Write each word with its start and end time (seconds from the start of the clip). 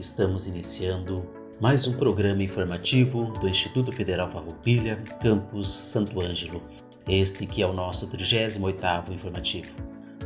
Que 0.00 0.06
estamos 0.06 0.46
iniciando 0.46 1.28
mais 1.60 1.86
um 1.86 1.92
programa 1.92 2.42
informativo 2.42 3.24
do 3.38 3.46
Instituto 3.46 3.92
Federal 3.92 4.30
Farroupilha, 4.30 4.96
Campus 5.20 5.68
Santo 5.68 6.22
Ângelo. 6.22 6.62
Este 7.06 7.44
que 7.44 7.60
é 7.60 7.66
o 7.66 7.74
nosso 7.74 8.10
38º 8.10 9.12
informativo. 9.12 9.70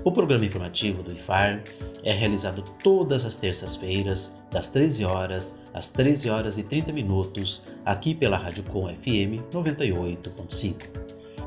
O 0.05 0.13
programa 0.13 0.47
informativo 0.47 1.03
do 1.03 1.13
IFAR 1.13 1.65
é 2.05 2.13
realizado 2.13 2.63
todas 2.85 3.25
as 3.25 3.35
terças-feiras, 3.35 4.39
das 4.49 4.69
13 4.69 5.05
horas 5.05 5.65
às 5.75 5.89
13 5.89 6.31
horas 6.31 6.57
e 6.57 6.63
30 6.63 6.93
minutos, 6.93 7.67
aqui 7.85 8.15
pela 8.15 8.37
Rádio 8.37 8.63
Com 8.65 8.87
FM 8.87 9.43
98.5. 9.53 10.77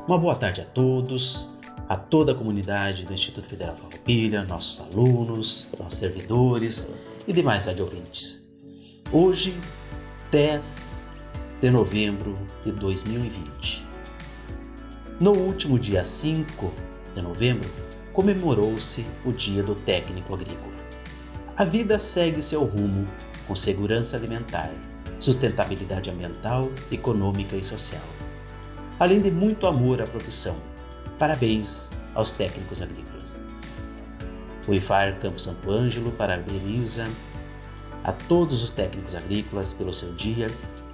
Uma 0.06 0.18
boa 0.18 0.34
tarde 0.34 0.60
a 0.60 0.64
todos, 0.66 1.57
a 1.88 1.96
toda 1.96 2.32
a 2.32 2.34
comunidade 2.34 3.06
do 3.06 3.14
Instituto 3.14 3.48
Federal 3.48 3.74
Farroupilha, 3.74 4.44
nossos 4.44 4.80
alunos, 4.80 5.70
nossos 5.78 5.98
servidores, 5.98 6.92
e 7.26 7.32
demais 7.32 7.66
ouvintes. 7.66 8.46
Hoje, 9.10 9.58
10 10.30 11.12
de 11.62 11.70
novembro 11.70 12.38
de 12.62 12.72
2020. 12.72 13.86
No 15.18 15.32
último 15.32 15.78
dia 15.78 16.04
5 16.04 16.72
de 17.14 17.22
novembro, 17.22 17.68
comemorou-se 18.12 19.06
o 19.24 19.32
Dia 19.32 19.62
do 19.62 19.74
Técnico 19.74 20.34
Agrícola. 20.34 20.76
A 21.56 21.64
vida 21.64 21.98
segue 21.98 22.42
seu 22.42 22.64
rumo 22.64 23.06
com 23.46 23.56
segurança 23.56 24.16
alimentar, 24.18 24.70
sustentabilidade 25.18 26.10
ambiental, 26.10 26.70
econômica 26.92 27.56
e 27.56 27.64
social. 27.64 28.02
Além 29.00 29.22
de 29.22 29.30
muito 29.30 29.66
amor 29.66 30.02
à 30.02 30.06
profissão, 30.06 30.56
parabéns 31.18 31.88
aos 32.14 32.32
técnicos 32.32 32.80
agrícolas. 32.82 33.36
O 34.66 34.74
IFAR 34.74 35.18
Campo 35.20 35.40
Santo 35.40 35.70
Ângelo 35.70 36.12
parabeniza 36.12 37.06
a 38.04 38.12
todos 38.12 38.62
os 38.62 38.72
técnicos 38.72 39.14
agrícolas 39.14 39.74
pelo 39.74 39.92
seu 39.92 40.12
dia 40.14 40.46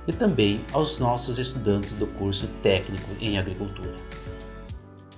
e 0.06 0.12
também 0.12 0.64
aos 0.72 0.98
nossos 0.98 1.38
estudantes 1.38 1.94
do 1.94 2.06
curso 2.06 2.46
técnico 2.62 3.08
em 3.20 3.38
agricultura. 3.38 3.94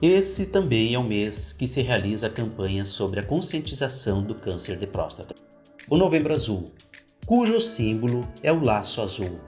Esse 0.01 0.47
também 0.47 0.95
é 0.95 0.99
o 0.99 1.05
mês 1.05 1.53
que 1.53 1.67
se 1.67 1.81
realiza 1.81 2.27
a 2.27 2.31
campanha 2.31 2.84
sobre 2.84 3.21
a 3.21 3.23
conscientização 3.23 4.23
do 4.23 4.34
câncer 4.34 4.77
de 4.77 4.87
próstata. 4.87 5.34
O 5.89 5.97
Novembro 5.97 6.34
Azul, 6.34 6.73
cujo 7.25 7.61
símbolo 7.61 8.27
é 8.43 8.53
o 8.53 8.62
laço 8.62 9.01
azul. 9.01 9.39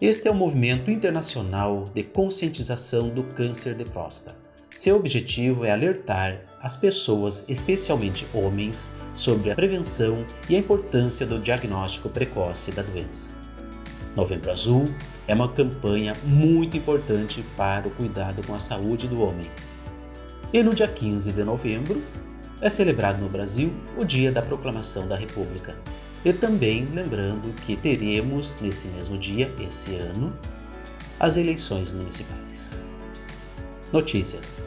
Este 0.00 0.28
é 0.28 0.30
um 0.30 0.36
movimento 0.36 0.90
internacional 0.90 1.84
de 1.92 2.02
conscientização 2.02 3.08
do 3.08 3.24
câncer 3.24 3.74
de 3.74 3.84
próstata. 3.84 4.43
Seu 4.74 4.96
objetivo 4.96 5.64
é 5.64 5.70
alertar 5.70 6.40
as 6.60 6.76
pessoas, 6.76 7.44
especialmente 7.48 8.26
homens, 8.34 8.96
sobre 9.14 9.52
a 9.52 9.54
prevenção 9.54 10.26
e 10.48 10.56
a 10.56 10.58
importância 10.58 11.24
do 11.24 11.38
diagnóstico 11.38 12.08
precoce 12.08 12.72
da 12.72 12.82
doença. 12.82 13.30
Novembro 14.16 14.50
Azul 14.50 14.84
é 15.28 15.34
uma 15.34 15.52
campanha 15.52 16.12
muito 16.24 16.76
importante 16.76 17.44
para 17.56 17.86
o 17.86 17.90
cuidado 17.92 18.44
com 18.44 18.52
a 18.52 18.58
saúde 18.58 19.06
do 19.06 19.20
homem. 19.20 19.48
E 20.52 20.60
no 20.60 20.74
dia 20.74 20.88
15 20.88 21.32
de 21.32 21.44
novembro 21.44 22.02
é 22.60 22.68
celebrado 22.68 23.20
no 23.20 23.28
Brasil 23.28 23.72
o 23.96 24.04
Dia 24.04 24.32
da 24.32 24.42
Proclamação 24.42 25.06
da 25.06 25.14
República. 25.14 25.78
E 26.24 26.32
também 26.32 26.88
lembrando 26.92 27.52
que 27.62 27.76
teremos 27.76 28.60
nesse 28.60 28.88
mesmo 28.88 29.16
dia, 29.18 29.54
esse 29.60 29.94
ano, 29.94 30.36
as 31.20 31.36
eleições 31.36 31.90
municipais. 31.90 32.93
Notícias. 33.94 34.60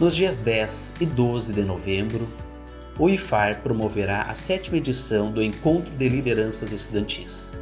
Nos 0.00 0.16
dias 0.16 0.38
10 0.38 0.94
e 1.00 1.06
12 1.06 1.52
de 1.52 1.62
novembro, 1.62 2.26
o 2.98 3.08
IFAR 3.08 3.62
promoverá 3.62 4.22
a 4.22 4.34
sétima 4.34 4.76
edição 4.76 5.30
do 5.30 5.40
Encontro 5.40 5.88
de 5.94 6.08
Lideranças 6.08 6.72
Estudantis. 6.72 7.56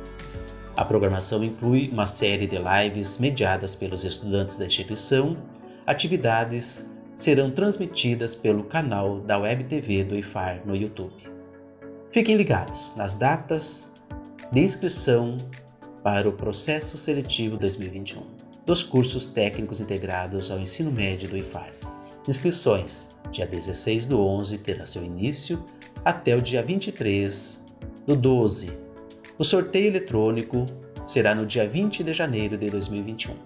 A 0.75 0.83
programação 0.83 1.45
inclui 1.45 1.91
uma 1.93 2.07
série 2.07 2.47
de 2.47 2.57
lives 2.57 3.19
mediadas 3.19 3.75
pelos 3.75 4.03
estudantes 4.03 4.57
da 4.57 4.65
instituição. 4.65 5.37
Atividades 5.87 6.97
serão 7.15 7.51
transmitidas 7.51 8.35
pelo 8.35 8.65
canal 8.65 9.21
da 9.21 9.37
Web 9.37 9.65
TV 9.65 10.05
do 10.05 10.17
IFAR 10.17 10.63
no 10.65 10.75
YouTube. 10.75 11.13
Fiquem 12.11 12.35
ligados 12.35 12.95
nas 12.97 13.13
datas 13.13 13.93
de 14.51 14.61
inscrição 14.61 15.37
para 16.03 16.27
o 16.27 16.33
processo 16.33 16.97
seletivo 16.97 17.59
2021 17.59 18.36
dos 18.67 18.83
cursos 18.83 19.27
técnicos 19.27 19.81
integrados 19.81 20.51
ao 20.51 20.59
ensino 20.59 20.91
médio 20.91 21.29
do 21.29 21.37
IFAR. 21.37 21.71
Inscrições: 22.29 23.15
dia 23.31 23.47
16 23.47 24.09
do 24.09 24.21
11 24.21 24.59
terá 24.59 24.85
seu 24.85 25.05
início 25.05 25.65
até 26.05 26.35
o 26.35 26.43
dia 26.43 26.63
23 26.63 27.65
do 28.05 28.17
12. 28.17 28.77
O 29.39 29.45
sorteio 29.45 29.87
eletrônico 29.87 30.65
será 31.07 31.35
no 31.35 31.47
dia 31.47 31.69
20 31.69 32.03
de 32.03 32.13
janeiro 32.13 32.57
de 32.57 32.69
2021. 32.69 33.37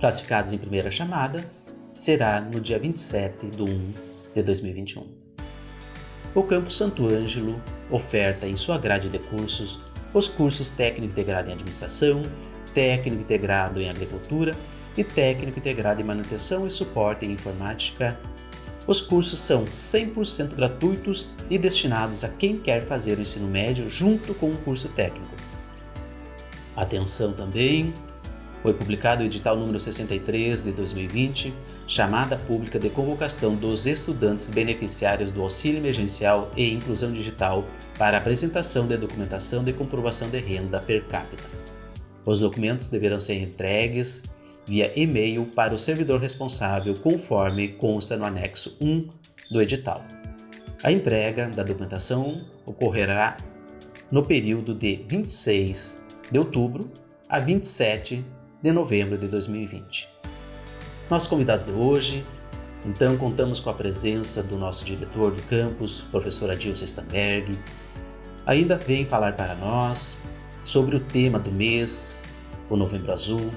Classificados 0.00 0.52
em 0.52 0.58
primeira 0.58 0.90
chamada 0.90 1.48
será 1.92 2.40
no 2.40 2.60
dia 2.60 2.78
27 2.78 3.46
do 3.46 3.64
1 3.64 3.94
de 4.34 4.42
2021. 4.42 5.06
O 6.34 6.42
Campus 6.42 6.76
Santo 6.76 7.06
Ângelo 7.06 7.62
oferta 7.88 8.48
em 8.48 8.56
sua 8.56 8.76
grade 8.76 9.08
de 9.08 9.20
cursos 9.20 9.78
os 10.12 10.28
cursos 10.28 10.70
técnico 10.70 11.12
integrado 11.12 11.50
em 11.50 11.52
administração, 11.52 12.22
técnico 12.74 13.22
integrado 13.22 13.80
em 13.80 13.88
agricultura 13.88 14.54
e 14.96 15.02
técnico 15.02 15.58
integrado 15.58 16.00
em 16.00 16.04
manutenção 16.04 16.66
e 16.66 16.70
suporte 16.70 17.24
em 17.24 17.32
informática. 17.32 18.18
Os 18.86 19.00
cursos 19.00 19.40
são 19.40 19.64
100% 19.64 20.54
gratuitos 20.54 21.34
e 21.48 21.56
destinados 21.56 22.22
a 22.22 22.28
quem 22.28 22.58
quer 22.58 22.84
fazer 22.86 23.16
o 23.16 23.22
ensino 23.22 23.48
médio 23.48 23.88
junto 23.88 24.34
com 24.34 24.50
um 24.50 24.56
curso 24.56 24.90
técnico. 24.90 25.34
Atenção 26.76 27.32
também, 27.32 27.94
foi 28.64 28.72
publicado 28.72 29.22
o 29.22 29.26
edital 29.26 29.56
número 29.56 29.78
63 29.78 30.64
de 30.64 30.72
2020, 30.72 31.52
chamada 31.86 32.36
pública 32.36 32.78
de 32.78 32.88
convocação 32.88 33.54
dos 33.54 33.86
estudantes 33.86 34.48
beneficiários 34.48 35.30
do 35.30 35.42
auxílio 35.42 35.78
emergencial 35.78 36.50
e 36.56 36.72
inclusão 36.72 37.12
digital 37.12 37.66
para 37.98 38.16
apresentação 38.16 38.88
de 38.88 38.96
documentação 38.96 39.62
de 39.62 39.72
comprovação 39.74 40.30
de 40.30 40.38
renda 40.38 40.80
per 40.80 41.04
capita. 41.04 41.63
Os 42.24 42.40
documentos 42.40 42.88
deverão 42.88 43.20
ser 43.20 43.40
entregues 43.40 44.24
via 44.66 44.92
e-mail 44.98 45.46
para 45.54 45.74
o 45.74 45.78
servidor 45.78 46.20
responsável, 46.20 46.94
conforme 46.94 47.68
consta 47.68 48.16
no 48.16 48.24
anexo 48.24 48.76
1 48.80 49.08
do 49.50 49.60
edital. 49.60 50.02
A 50.82 50.90
entrega 50.90 51.48
da 51.48 51.62
documentação 51.62 52.40
ocorrerá 52.64 53.36
no 54.10 54.22
período 54.22 54.74
de 54.74 55.04
26 55.08 56.04
de 56.30 56.38
outubro 56.38 56.90
a 57.28 57.38
27 57.38 58.24
de 58.62 58.72
novembro 58.72 59.18
de 59.18 59.28
2020. 59.28 60.08
Nossos 61.10 61.28
convidados 61.28 61.66
de 61.66 61.72
hoje, 61.72 62.24
então, 62.86 63.16
contamos 63.16 63.60
com 63.60 63.70
a 63.70 63.74
presença 63.74 64.42
do 64.42 64.58
nosso 64.58 64.84
diretor 64.84 65.32
do 65.32 65.42
campus, 65.44 66.02
professor 66.10 66.50
Adilson 66.50 66.84
Stamberg. 66.84 67.58
Ainda 68.44 68.76
vem 68.76 69.06
falar 69.06 69.34
para 69.36 69.54
nós 69.54 70.18
sobre 70.64 70.96
o 70.96 71.00
tema 71.00 71.38
do 71.38 71.52
mês, 71.52 72.24
o 72.68 72.76
Novembro 72.76 73.12
Azul, 73.12 73.50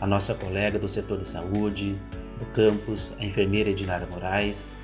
a 0.00 0.06
nossa 0.06 0.34
colega 0.34 0.78
do 0.78 0.88
setor 0.88 1.18
de 1.18 1.28
saúde 1.28 1.98
do 2.38 2.44
campus, 2.46 3.16
a 3.18 3.24
enfermeira 3.24 3.70
Edinara 3.70 4.06
Moraes, 4.12 4.74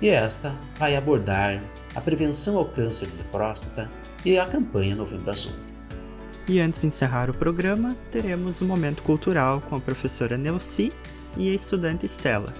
e 0.00 0.08
esta 0.08 0.54
vai 0.78 0.94
abordar 0.94 1.62
a 1.94 2.00
prevenção 2.00 2.58
ao 2.58 2.66
câncer 2.66 3.08
de 3.08 3.24
próstata 3.24 3.90
e 4.24 4.38
a 4.38 4.44
campanha 4.44 4.94
Novembro 4.94 5.30
Azul. 5.30 5.52
E 6.48 6.60
antes 6.60 6.82
de 6.82 6.88
encerrar 6.88 7.30
o 7.30 7.34
programa, 7.34 7.96
teremos 8.12 8.60
um 8.60 8.66
momento 8.66 9.02
cultural 9.02 9.60
com 9.62 9.76
a 9.76 9.80
professora 9.80 10.36
Nelci 10.36 10.92
e 11.36 11.50
a 11.50 11.54
estudante 11.54 12.06
Estela. 12.06 12.52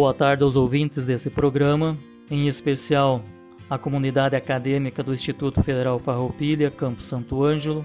Boa 0.00 0.14
tarde 0.14 0.42
aos 0.42 0.56
ouvintes 0.56 1.04
desse 1.04 1.28
programa, 1.28 1.94
em 2.30 2.48
especial 2.48 3.22
a 3.68 3.76
comunidade 3.76 4.34
acadêmica 4.34 5.02
do 5.02 5.12
Instituto 5.12 5.62
Federal 5.62 5.98
Farroupilha, 5.98 6.70
Campo 6.70 7.02
Santo 7.02 7.44
Ângelo, 7.44 7.84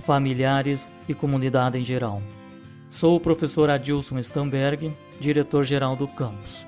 familiares 0.00 0.86
e 1.08 1.14
comunidade 1.14 1.78
em 1.78 1.82
geral. 1.82 2.20
Sou 2.90 3.16
o 3.16 3.20
professor 3.20 3.70
Adilson 3.70 4.18
Stamberg, 4.18 4.92
diretor-geral 5.18 5.96
do 5.96 6.06
campus. 6.06 6.66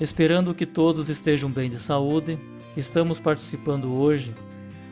Esperando 0.00 0.54
que 0.54 0.64
todos 0.64 1.10
estejam 1.10 1.50
bem 1.50 1.68
de 1.68 1.78
saúde, 1.78 2.38
estamos 2.74 3.20
participando 3.20 3.92
hoje 3.92 4.34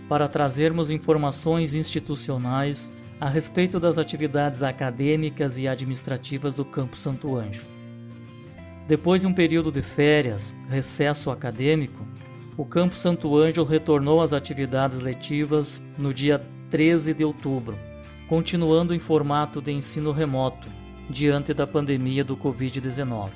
para 0.07 0.29
trazermos 0.29 0.91
informações 0.91 1.75
institucionais 1.75 2.93
a 3.19 3.31
respeito 3.31 3.81
das 3.81 3.97
atividades 3.97 4.63
acadêmicas 4.63 5.57
e 5.57 5.67
administrativas 5.67 6.57
do 6.57 6.65
Campo 6.67 6.95
Santo 6.95 7.35
Anjo. 7.35 7.74
Depois 8.87 9.23
de 9.23 9.27
um 9.27 9.33
período 9.33 9.73
de 9.73 9.81
férias, 9.81 10.55
recesso 10.69 11.31
acadêmico, 11.31 12.07
o 12.55 12.67
Campo 12.67 12.95
Santo 12.95 13.37
Ângelo 13.37 13.67
retornou 13.67 14.21
às 14.21 14.35
atividades 14.35 15.01
letivas 15.01 15.81
no 15.99 16.13
dia 16.13 16.41
13 16.69 17.15
de 17.15 17.25
outubro, 17.25 17.79
continuando 18.29 18.95
em 18.95 18.99
formato 18.99 19.63
de 19.63 19.73
ensino 19.73 20.13
remoto, 20.13 20.69
diante 21.09 21.55
da 21.55 21.67
pandemia 21.67 22.23
do 22.23 22.37
Covid-19. 22.37 23.31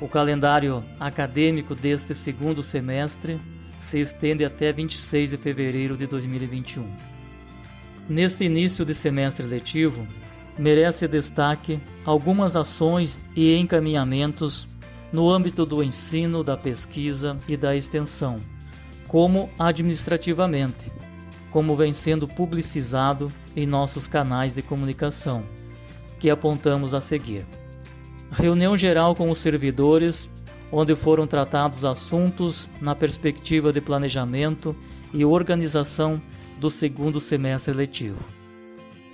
O 0.00 0.08
calendário 0.08 0.84
acadêmico 0.98 1.74
deste 1.74 2.14
segundo 2.14 2.62
semestre 2.62 3.40
se 3.78 4.00
estende 4.00 4.44
até 4.44 4.72
26 4.72 5.30
de 5.30 5.36
fevereiro 5.36 5.96
de 5.96 6.06
2021. 6.06 6.84
Neste 8.08 8.44
início 8.44 8.84
de 8.84 8.94
semestre 8.94 9.46
letivo, 9.46 10.06
merece 10.58 11.08
destaque 11.08 11.80
algumas 12.04 12.56
ações 12.56 13.18
e 13.34 13.56
encaminhamentos 13.56 14.68
no 15.12 15.30
âmbito 15.30 15.64
do 15.64 15.82
ensino, 15.82 16.42
da 16.42 16.56
pesquisa 16.56 17.36
e 17.46 17.56
da 17.56 17.76
extensão, 17.76 18.40
como 19.06 19.48
administrativamente, 19.58 20.90
como 21.50 21.76
vem 21.76 21.92
sendo 21.92 22.26
publicizado 22.26 23.30
em 23.54 23.66
nossos 23.66 24.08
canais 24.08 24.54
de 24.54 24.62
comunicação, 24.62 25.44
que 26.18 26.30
apontamos 26.30 26.94
a 26.94 27.00
seguir. 27.00 27.46
Reunião 28.32 28.76
geral 28.76 29.14
com 29.14 29.30
os 29.30 29.38
servidores, 29.38 30.28
onde 30.72 30.96
foram 30.96 31.26
tratados 31.26 31.84
assuntos 31.84 32.68
na 32.80 32.94
perspectiva 32.94 33.72
de 33.72 33.80
planejamento 33.80 34.74
e 35.12 35.24
organização 35.24 36.20
do 36.58 36.68
segundo 36.68 37.20
semestre 37.20 37.72
letivo. 37.72 38.43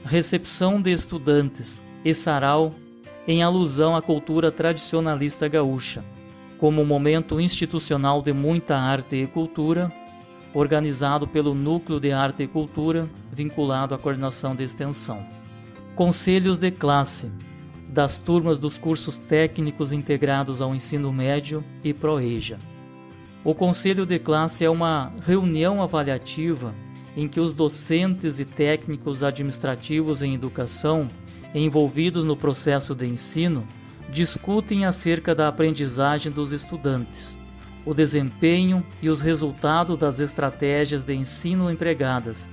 Recepção 0.05 0.81
de 0.81 0.91
estudantes 0.91 1.79
e 2.05 2.15
sarau 2.15 2.75
em 3.29 3.43
alusão 3.43 3.95
à 3.95 4.01
cultura 4.01 4.51
tradicionalista 4.51 5.47
gaúcha, 5.47 6.03
como 6.59 6.85
momento 6.85 7.41
institucional 7.41 8.23
de 8.23 8.33
muita 8.33 8.77
arte 8.77 9.17
e 9.17 9.27
cultura, 9.27 9.93
organizado 10.55 11.29
pelo 11.29 11.55
Núcleo 11.55 12.01
de 12.01 12.11
Arte 12.13 12.43
e 12.43 12.49
Cultura, 12.49 13.09
vinculado 13.31 13.95
à 13.95 13.99
coordenação 13.99 14.57
de 14.57 14.65
extensão. 14.65 15.25
Conselhos 15.95 16.59
de 16.59 16.71
classe, 16.71 17.31
das 17.87 18.19
turmas 18.19 18.59
dos 18.59 18.79
cursos 18.79 19.19
técnicos 19.19 19.93
integrados 19.93 20.63
ao 20.63 20.75
ensino 20.75 21.13
médio 21.13 21.63
e 21.85 21.93
ProEja. 21.93 22.59
O 23.45 23.55
Conselho 23.55 24.07
de 24.07 24.19
Classe 24.19 24.65
é 24.65 24.71
uma 24.71 25.13
reunião 25.21 25.83
avaliativa 25.83 26.75
em 27.17 27.29
que 27.29 27.41
os 27.41 27.53
docentes 27.53 28.39
e 28.39 28.45
técnicos 28.45 29.23
administrativos 29.23 30.23
em 30.23 30.35
educação 30.35 31.09
envolvidos 31.55 32.25
no 32.25 32.37
processo 32.37 32.95
de 32.95 33.07
ensino 33.07 33.67
discutem 34.11 34.85
acerca 34.85 35.35
da 35.35 35.49
aprendizagem 35.49 36.31
dos 36.31 36.53
estudantes, 36.53 37.37
o 37.85 37.95
desempenho 37.95 38.85
e 39.01 39.09
os 39.09 39.21
resultados 39.21 39.97
das 39.97 40.21
estratégias 40.21 41.03
de 41.03 41.15
ensino 41.15 41.71
empregadas, 41.71 42.49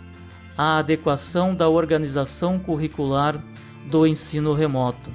a 0.57 0.77
adequação 0.77 1.53
da 1.53 1.69
organização 1.69 2.57
curricular 2.57 3.41
do 3.89 4.05
ensino 4.05 4.53
remoto 4.53 5.11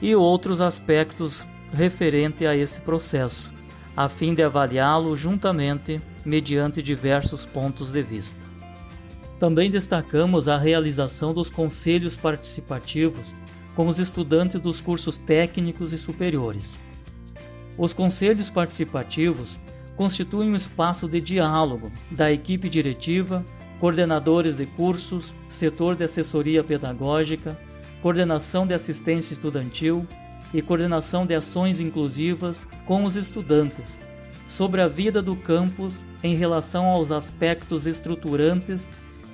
e 0.00 0.14
outros 0.14 0.60
aspectos 0.60 1.46
referente 1.72 2.46
a 2.46 2.54
esse 2.56 2.80
processo, 2.80 3.52
a 3.96 4.08
fim 4.08 4.34
de 4.34 4.42
avaliá-lo 4.42 5.16
juntamente 5.16 6.00
mediante 6.24 6.82
diversos 6.82 7.46
pontos 7.46 7.92
de 7.92 8.02
vista. 8.02 8.43
Também 9.44 9.70
destacamos 9.70 10.48
a 10.48 10.56
realização 10.56 11.34
dos 11.34 11.50
conselhos 11.50 12.16
participativos 12.16 13.34
com 13.76 13.86
os 13.86 13.98
estudantes 13.98 14.58
dos 14.58 14.80
cursos 14.80 15.18
técnicos 15.18 15.92
e 15.92 15.98
superiores. 15.98 16.78
Os 17.76 17.92
conselhos 17.92 18.48
participativos 18.48 19.58
constituem 19.96 20.48
um 20.48 20.56
espaço 20.56 21.06
de 21.06 21.20
diálogo 21.20 21.92
da 22.10 22.32
equipe 22.32 22.70
diretiva, 22.70 23.44
coordenadores 23.78 24.56
de 24.56 24.64
cursos, 24.64 25.34
setor 25.46 25.94
de 25.94 26.04
assessoria 26.04 26.64
pedagógica, 26.64 27.60
coordenação 28.00 28.66
de 28.66 28.72
assistência 28.72 29.34
estudantil 29.34 30.06
e 30.54 30.62
coordenação 30.62 31.26
de 31.26 31.34
ações 31.34 31.80
inclusivas 31.80 32.66
com 32.86 33.04
os 33.04 33.14
estudantes 33.14 33.98
sobre 34.48 34.80
a 34.80 34.88
vida 34.88 35.20
do 35.20 35.36
campus 35.36 36.02
em 36.22 36.34
relação 36.34 36.86
aos 36.86 37.10
aspectos 37.12 37.86
estruturantes 37.86 38.88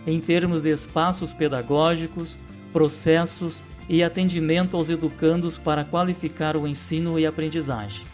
em 0.07 0.21
termos 0.21 0.63
de 0.63 0.71
espaços 0.71 1.33
pedagógicos, 1.33 2.39
processos 2.73 3.63
e 3.89 4.03
atendimento 4.03 4.77
aos 4.77 4.91
educandos 4.91 5.59
para 5.59 5.85
qualificar 5.85 6.57
o 6.57 6.67
ensino 6.67 7.19
e 7.19 7.27
aprendizagem. 7.27 8.05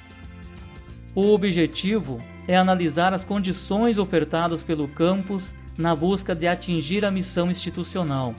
O 1.14 1.32
objetivo 1.32 2.20
é 2.48 2.56
analisar 2.56 3.12
as 3.12 3.24
condições 3.24 3.98
ofertadas 3.98 4.62
pelo 4.62 4.88
campus 4.88 5.54
na 5.76 5.94
busca 5.94 6.34
de 6.34 6.46
atingir 6.46 7.04
a 7.04 7.10
missão 7.10 7.50
institucional, 7.50 8.34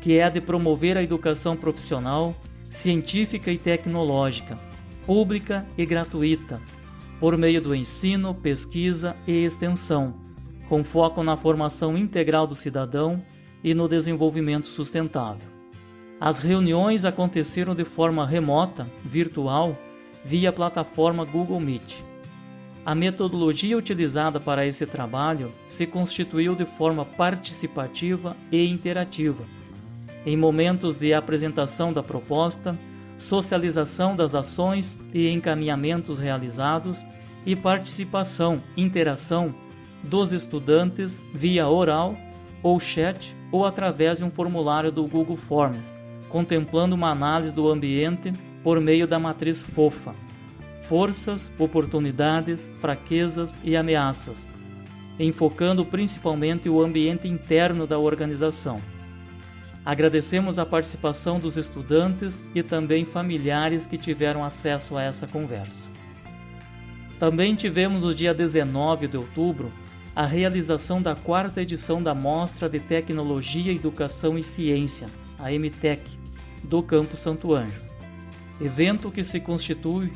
que 0.00 0.14
é 0.14 0.24
a 0.24 0.30
de 0.30 0.40
promover 0.40 0.96
a 0.96 1.02
educação 1.02 1.56
profissional, 1.56 2.34
científica 2.70 3.50
e 3.50 3.58
tecnológica, 3.58 4.58
pública 5.06 5.66
e 5.76 5.84
gratuita, 5.84 6.60
por 7.20 7.36
meio 7.36 7.60
do 7.60 7.74
ensino, 7.74 8.34
pesquisa 8.34 9.16
e 9.26 9.32
extensão 9.44 10.27
com 10.68 10.84
foco 10.84 11.22
na 11.22 11.36
formação 11.36 11.96
integral 11.96 12.46
do 12.46 12.54
cidadão 12.54 13.22
e 13.64 13.74
no 13.74 13.88
desenvolvimento 13.88 14.66
sustentável. 14.66 15.46
As 16.20 16.40
reuniões 16.40 17.04
aconteceram 17.04 17.74
de 17.74 17.84
forma 17.84 18.26
remota, 18.26 18.86
virtual, 19.04 19.76
via 20.24 20.52
plataforma 20.52 21.24
Google 21.24 21.60
Meet. 21.60 22.02
A 22.84 22.94
metodologia 22.94 23.76
utilizada 23.76 24.40
para 24.40 24.66
esse 24.66 24.84
trabalho 24.86 25.52
se 25.66 25.86
constituiu 25.86 26.54
de 26.54 26.64
forma 26.64 27.04
participativa 27.04 28.36
e 28.50 28.66
interativa, 28.66 29.44
em 30.26 30.36
momentos 30.36 30.96
de 30.96 31.14
apresentação 31.14 31.92
da 31.92 32.02
proposta, 32.02 32.78
socialização 33.18 34.14
das 34.16 34.34
ações 34.34 34.96
e 35.12 35.28
encaminhamentos 35.28 36.18
realizados 36.18 37.04
e 37.44 37.54
participação, 37.54 38.62
interação 38.76 39.54
dos 40.02 40.32
estudantes 40.32 41.20
via 41.34 41.68
oral 41.68 42.16
ou 42.62 42.78
chat 42.78 43.36
ou 43.50 43.64
através 43.64 44.18
de 44.18 44.24
um 44.24 44.30
formulário 44.30 44.92
do 44.92 45.06
Google 45.06 45.36
Forms, 45.36 45.80
contemplando 46.28 46.94
uma 46.94 47.10
análise 47.10 47.52
do 47.52 47.68
ambiente 47.68 48.32
por 48.62 48.80
meio 48.80 49.06
da 49.06 49.18
matriz 49.18 49.62
FOFA: 49.62 50.14
forças, 50.82 51.50
oportunidades, 51.58 52.70
fraquezas 52.78 53.58
e 53.64 53.76
ameaças, 53.76 54.48
enfocando 55.18 55.84
principalmente 55.84 56.68
o 56.68 56.82
ambiente 56.82 57.28
interno 57.28 57.86
da 57.86 57.98
organização. 57.98 58.80
Agradecemos 59.84 60.58
a 60.58 60.66
participação 60.66 61.40
dos 61.40 61.56
estudantes 61.56 62.44
e 62.54 62.62
também 62.62 63.06
familiares 63.06 63.86
que 63.86 63.96
tiveram 63.96 64.44
acesso 64.44 64.98
a 64.98 65.02
essa 65.02 65.26
conversa. 65.26 65.88
Também 67.18 67.54
tivemos 67.54 68.04
no 68.04 68.14
dia 68.14 68.34
19 68.34 69.08
de 69.08 69.16
outubro 69.16 69.72
a 70.18 70.26
realização 70.26 71.00
da 71.00 71.14
quarta 71.14 71.62
edição 71.62 72.02
da 72.02 72.12
Mostra 72.12 72.68
de 72.68 72.80
Tecnologia, 72.80 73.72
Educação 73.72 74.36
e 74.36 74.42
Ciência, 74.42 75.06
a 75.38 75.52
MTEC, 75.52 76.18
do 76.64 76.82
Campo 76.82 77.16
Santo 77.16 77.54
Anjo. 77.54 77.84
Evento 78.60 79.12
que 79.12 79.22
se 79.22 79.38
constitui 79.38 80.12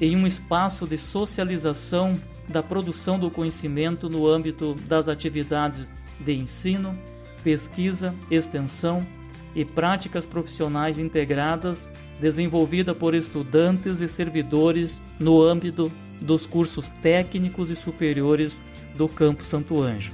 em 0.00 0.16
um 0.16 0.26
espaço 0.26 0.86
de 0.86 0.96
socialização 0.96 2.14
da 2.48 2.62
produção 2.62 3.18
do 3.18 3.30
conhecimento 3.30 4.08
no 4.08 4.26
âmbito 4.26 4.76
das 4.88 5.08
atividades 5.08 5.92
de 6.18 6.32
ensino, 6.32 6.98
pesquisa, 7.42 8.14
extensão 8.30 9.06
e 9.54 9.62
práticas 9.62 10.24
profissionais 10.24 10.98
integradas 10.98 11.86
desenvolvida 12.18 12.94
por 12.94 13.14
estudantes 13.14 14.00
e 14.00 14.08
servidores 14.08 15.02
no 15.20 15.42
âmbito 15.42 15.92
dos 16.18 16.46
cursos 16.46 16.88
técnicos 16.88 17.68
e 17.68 17.76
superiores 17.76 18.58
do 18.94 19.08
Campo 19.08 19.42
Santo 19.42 19.80
Anjo, 19.82 20.12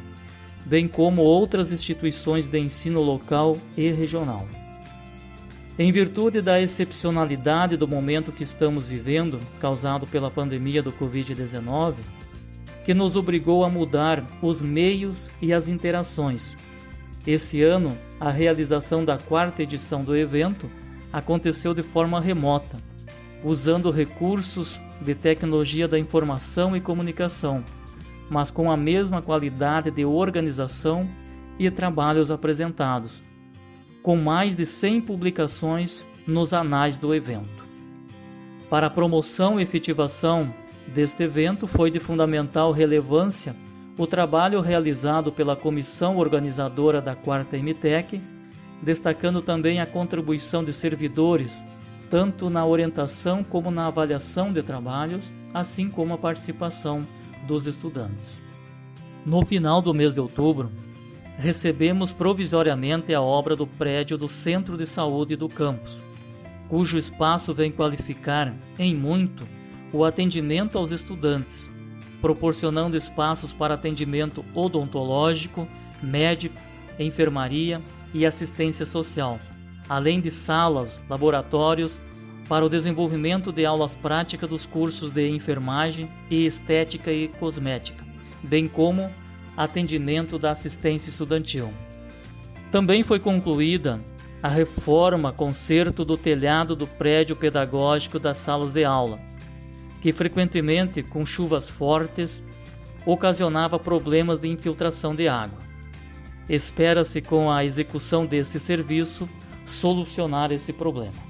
bem 0.64 0.88
como 0.88 1.22
outras 1.22 1.72
instituições 1.72 2.49
de 2.49 2.58
ensino 2.58 3.00
local 3.00 3.56
e 3.76 3.90
regional. 3.90 4.46
Em 5.78 5.90
virtude 5.90 6.42
da 6.42 6.60
excepcionalidade 6.60 7.76
do 7.76 7.88
momento 7.88 8.32
que 8.32 8.42
estamos 8.42 8.87
vivendo, 8.87 9.40
causado 9.60 10.06
pela 10.06 10.30
pandemia 10.30 10.82
do 10.82 10.92
Covid-19, 10.92 11.94
que 12.84 12.92
nos 12.92 13.16
obrigou 13.16 13.64
a 13.64 13.70
mudar 13.70 14.25
os 14.42 14.60
meios 14.60 15.30
e 15.40 15.52
as 15.52 15.68
interações. 15.68 16.56
Esse 17.26 17.62
ano, 17.62 17.96
a 18.18 18.30
realização 18.30 19.04
da 19.04 19.16
quarta 19.16 19.62
edição 19.62 20.02
do 20.02 20.16
evento 20.16 20.70
aconteceu 21.12 21.72
de 21.72 21.82
forma 21.82 22.20
remota, 22.20 22.78
usando 23.44 23.90
recursos 23.90 24.80
de 25.00 25.14
tecnologia 25.14 25.88
da 25.88 25.99
informação 25.99 26.76
e 26.76 26.80
comunicação, 26.80 27.64
mas 28.30 28.50
com 28.52 28.70
a 28.70 28.76
mesma 28.76 29.20
qualidade 29.20 29.90
de 29.90 30.04
organização 30.04 31.06
e 31.58 31.68
trabalhos 31.68 32.30
apresentados, 32.30 33.22
com 34.02 34.16
mais 34.16 34.54
de 34.54 34.64
100 34.64 35.00
publicações 35.02 36.06
nos 36.26 36.54
anais 36.54 36.96
do 36.96 37.12
evento. 37.12 37.68
Para 38.70 38.87
a 38.87 38.90
promoção 38.90 39.58
e 39.58 39.64
efetivação 39.64 40.54
deste 40.87 41.25
evento, 41.25 41.66
foi 41.66 41.90
de 41.90 41.99
fundamental 41.99 42.70
relevância 42.70 43.54
o 43.99 44.06
trabalho 44.06 44.60
realizado 44.60 45.30
pela 45.30 45.56
comissão 45.56 46.16
organizadora 46.16 47.02
da 47.02 47.14
quarta 47.14 47.58
MTEC, 47.58 48.20
destacando 48.80 49.42
também 49.42 49.80
a 49.80 49.87
contribuição 49.87 50.64
de 50.64 50.72
servidores, 50.72 51.62
tanto 52.08 52.49
na 52.49 52.64
orientação 52.64 53.44
como 53.44 53.70
na 53.70 53.88
avaliação 53.88 54.52
de 54.52 54.62
trabalhos, 54.62 55.30
assim 55.52 55.90
como 55.90 56.14
a 56.14 56.18
participação 56.18 57.06
dos 57.47 57.66
estudantes. 57.66 58.40
No 59.25 59.44
final 59.44 59.82
do 59.82 59.92
mês 59.92 60.14
de 60.14 60.20
outubro, 60.20 60.70
recebemos 61.38 62.12
provisoriamente 62.12 63.14
a 63.14 63.20
obra 63.20 63.56
do 63.56 63.66
prédio 63.66 64.16
do 64.18 64.28
Centro 64.28 64.76
de 64.76 64.87
Saúde 64.87 65.37
do 65.37 65.49
campus, 65.49 66.00
cujo 66.68 66.99
espaço 66.99 67.52
vem 67.52 67.70
qualificar, 67.70 68.54
em 68.78 68.94
muito, 68.94 69.47
o 69.92 70.04
atendimento 70.04 70.78
aos 70.78 70.90
estudantes, 70.90 71.70
proporcionando 72.20 72.97
espaços 72.97 73.52
para 73.52 73.75
atendimento 73.75 74.44
odontológico, 74.54 75.66
médico, 76.02 76.56
enfermaria 76.99 77.80
e 78.12 78.26
assistência 78.26 78.87
social, 78.87 79.40
além 79.88 80.20
de 80.20 80.30
salas, 80.30 81.00
laboratórios 81.09 81.99
para 82.50 82.66
o 82.66 82.69
desenvolvimento 82.69 83.52
de 83.52 83.64
aulas 83.64 83.95
práticas 83.95 84.50
dos 84.50 84.66
cursos 84.66 85.12
de 85.12 85.28
enfermagem 85.28 86.11
e 86.28 86.45
estética 86.45 87.12
e 87.12 87.28
cosmética, 87.28 88.04
bem 88.42 88.66
como 88.66 89.09
atendimento 89.57 90.37
da 90.37 90.50
assistência 90.50 91.11
estudantil. 91.11 91.73
Também 92.73 93.04
foi 93.04 93.21
concluída 93.21 94.00
a 94.42 94.49
reforma 94.49 95.33
conserto 95.33 96.04
do 96.04 96.16
telhado 96.16 96.75
do 96.75 96.88
prédio 96.88 97.37
pedagógico 97.37 98.19
das 98.19 98.38
salas 98.38 98.73
de 98.73 98.85
aula, 98.85 99.21
que 100.02 100.12
frequentemente, 100.12 101.04
com 101.04 101.25
chuvas 101.25 101.71
fortes, 101.71 102.42
ocasionava 103.07 103.78
problemas 103.78 104.40
de 104.40 104.49
infiltração 104.49 105.14
de 105.14 105.28
água. 105.28 105.61
Espera-se, 106.49 107.21
com 107.21 107.49
a 107.49 107.64
execução 107.64 108.26
desse 108.26 108.59
serviço, 108.59 109.28
solucionar 109.64 110.50
esse 110.50 110.73
problema. 110.73 111.29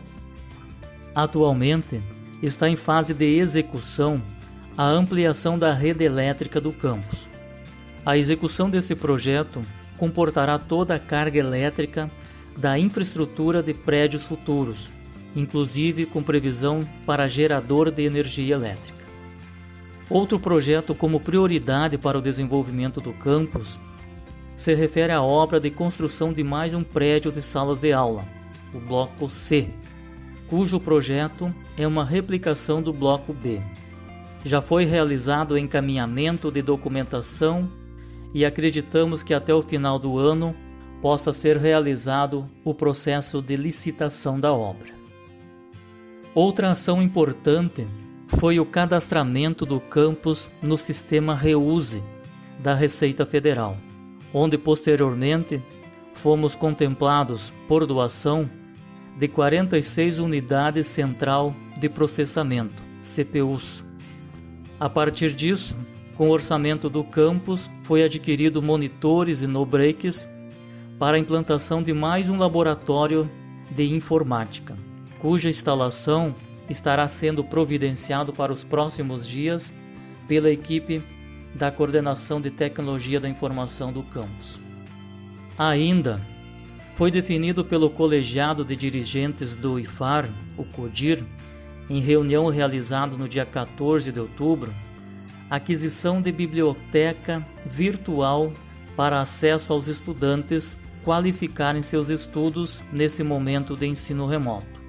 Atualmente, 1.15 2.01
está 2.43 2.69
em 2.69 2.77
fase 2.77 3.13
de 3.13 3.25
execução 3.39 4.23
a 4.77 4.87
ampliação 4.87 5.59
da 5.59 5.73
rede 5.73 6.05
elétrica 6.05 6.61
do 6.61 6.73
campus. 6.73 7.29
A 8.05 8.17
execução 8.17 8.71
desse 8.71 8.95
projeto 8.95 9.61
comportará 9.99 10.59
toda 10.59 10.95
a 10.95 10.99
carga 10.99 11.39
elétrica 11.39 12.11
da 12.57 12.79
infraestrutura 12.79 13.63
de 13.63 13.75
prédios 13.75 14.25
futuros, 14.25 14.89
inclusive 15.37 16.07
com 16.07 16.23
previsão 16.23 16.87
para 17.05 17.29
gerador 17.29 17.91
de 17.91 18.03
energia 18.05 18.55
elétrica. 18.55 19.01
Outro 20.09 20.41
projeto 20.41 20.95
como 20.95 21.21
prioridade 21.21 21.99
para 21.99 22.19
o 22.19 22.23
desenvolvimento 22.23 23.01
do 23.01 23.13
campus 23.13 23.79
se 24.57 24.75
refere 24.75 25.13
à 25.13 25.23
obra 25.23 25.61
de 25.61 25.71
construção 25.71 26.33
de 26.33 26.43
mais 26.43 26.75
um 26.75 26.83
prédio 26.83 27.31
de 27.31 27.41
salas 27.43 27.81
de 27.81 27.93
aula, 27.93 28.25
o 28.75 28.81
Bloco 28.81 29.29
C, 29.29 29.69
cujo 30.51 30.81
projeto 30.81 31.55
é 31.79 31.87
uma 31.87 32.05
replicação 32.05 32.83
do 32.83 32.93
Bloco 32.93 33.33
B. 33.33 33.61
Já 34.45 34.61
foi 34.61 34.85
realizado 34.85 35.53
o 35.53 35.59
encaminhamento 35.59 36.51
de 36.51 36.61
documentação 36.61 37.71
e 38.35 38.45
acreditamos 38.45 39.23
que 39.23 39.33
até 39.33 39.55
o 39.55 39.63
final 39.63 39.97
do 39.97 40.19
ano 40.19 40.53
possa 41.01 41.33
ser 41.33 41.57
realizado 41.57 42.51
o 42.65 42.75
processo 42.75 43.41
de 43.41 43.55
licitação 43.55 44.41
da 44.41 44.53
obra. 44.53 44.89
Outra 46.35 46.73
ação 46.73 47.01
importante 47.01 47.87
foi 48.27 48.59
o 48.59 48.67
cadastramento 48.67 49.65
do 49.65 49.79
campus 49.79 50.51
no 50.61 50.77
sistema 50.77 51.33
Reuse 51.33 52.03
da 52.59 52.75
Receita 52.75 53.25
Federal, 53.25 53.77
onde 54.35 54.59
posteriormente 54.59 55.63
fomos 56.13 56.57
contemplados 56.57 57.53
por 57.69 57.87
doação 57.87 58.51
de 59.21 59.29
46 59.29 60.19
unidades 60.19 60.87
central 60.87 61.55
de 61.77 61.91
processamento, 61.91 62.83
CPUs. 63.03 63.85
A 64.81 64.89
partir 64.89 65.35
disso, 65.35 65.77
com 66.17 66.29
o 66.29 66.33
orçamento 66.33 66.89
do 66.89 67.05
campus, 67.05 67.71
foi 67.83 68.03
adquirido 68.03 68.63
monitores 68.63 69.43
e 69.43 69.47
no-breaks 69.47 70.27
para 70.99 71.19
a 71.19 71.21
implantação 71.21 71.83
de 71.83 71.93
mais 71.93 72.31
um 72.31 72.39
laboratório 72.39 73.31
de 73.71 73.95
informática, 73.95 74.75
cuja 75.19 75.51
instalação 75.51 76.35
estará 76.71 77.07
sendo 77.07 77.45
providenciado 77.45 78.33
para 78.33 78.51
os 78.51 78.65
próximos 78.65 79.29
dias 79.29 79.71
pela 80.27 80.51
equipe 80.51 81.03
da 81.55 81.71
Coordenação 81.71 82.41
de 82.41 82.51
Tecnologia 82.51 83.21
da 83.21 83.29
Informação 83.29 83.93
do 83.93 84.03
campus. 84.03 84.63
Ainda 85.59 86.19
foi 87.01 87.11
definido 87.11 87.65
pelo 87.65 87.89
colegiado 87.89 88.63
de 88.63 88.77
dirigentes 88.77 89.57
do 89.57 89.81
IFAR, 89.81 90.29
o 90.55 90.65
CODIR, 90.65 91.25
em 91.89 91.99
reunião 91.99 92.49
realizada 92.49 93.17
no 93.17 93.27
dia 93.27 93.47
14 93.47 94.13
de 94.13 94.21
outubro, 94.21 94.71
aquisição 95.49 96.21
de 96.21 96.31
biblioteca 96.31 97.43
virtual 97.65 98.53
para 98.95 99.19
acesso 99.19 99.73
aos 99.73 99.89
estudantes 99.89 100.77
qualificarem 101.03 101.81
seus 101.81 102.11
estudos 102.11 102.83
nesse 102.93 103.23
momento 103.23 103.75
de 103.75 103.87
ensino 103.87 104.27
remoto. 104.27 104.83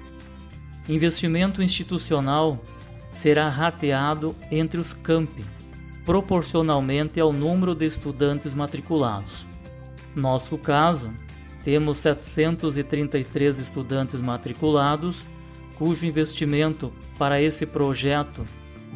Investimento 0.86 1.62
institucional 1.62 2.62
será 3.10 3.48
rateado 3.48 4.36
entre 4.50 4.78
os 4.78 4.92
campi, 4.92 5.42
proporcionalmente 6.04 7.18
ao 7.18 7.32
número 7.32 7.74
de 7.74 7.86
estudantes 7.86 8.54
matriculados. 8.54 9.46
Nosso 10.14 10.58
caso, 10.58 11.10
temos 11.64 11.98
733 11.98 13.58
estudantes 13.58 14.20
matriculados, 14.20 15.24
cujo 15.76 16.06
investimento 16.06 16.92
para 17.18 17.40
esse 17.40 17.64
projeto 17.66 18.44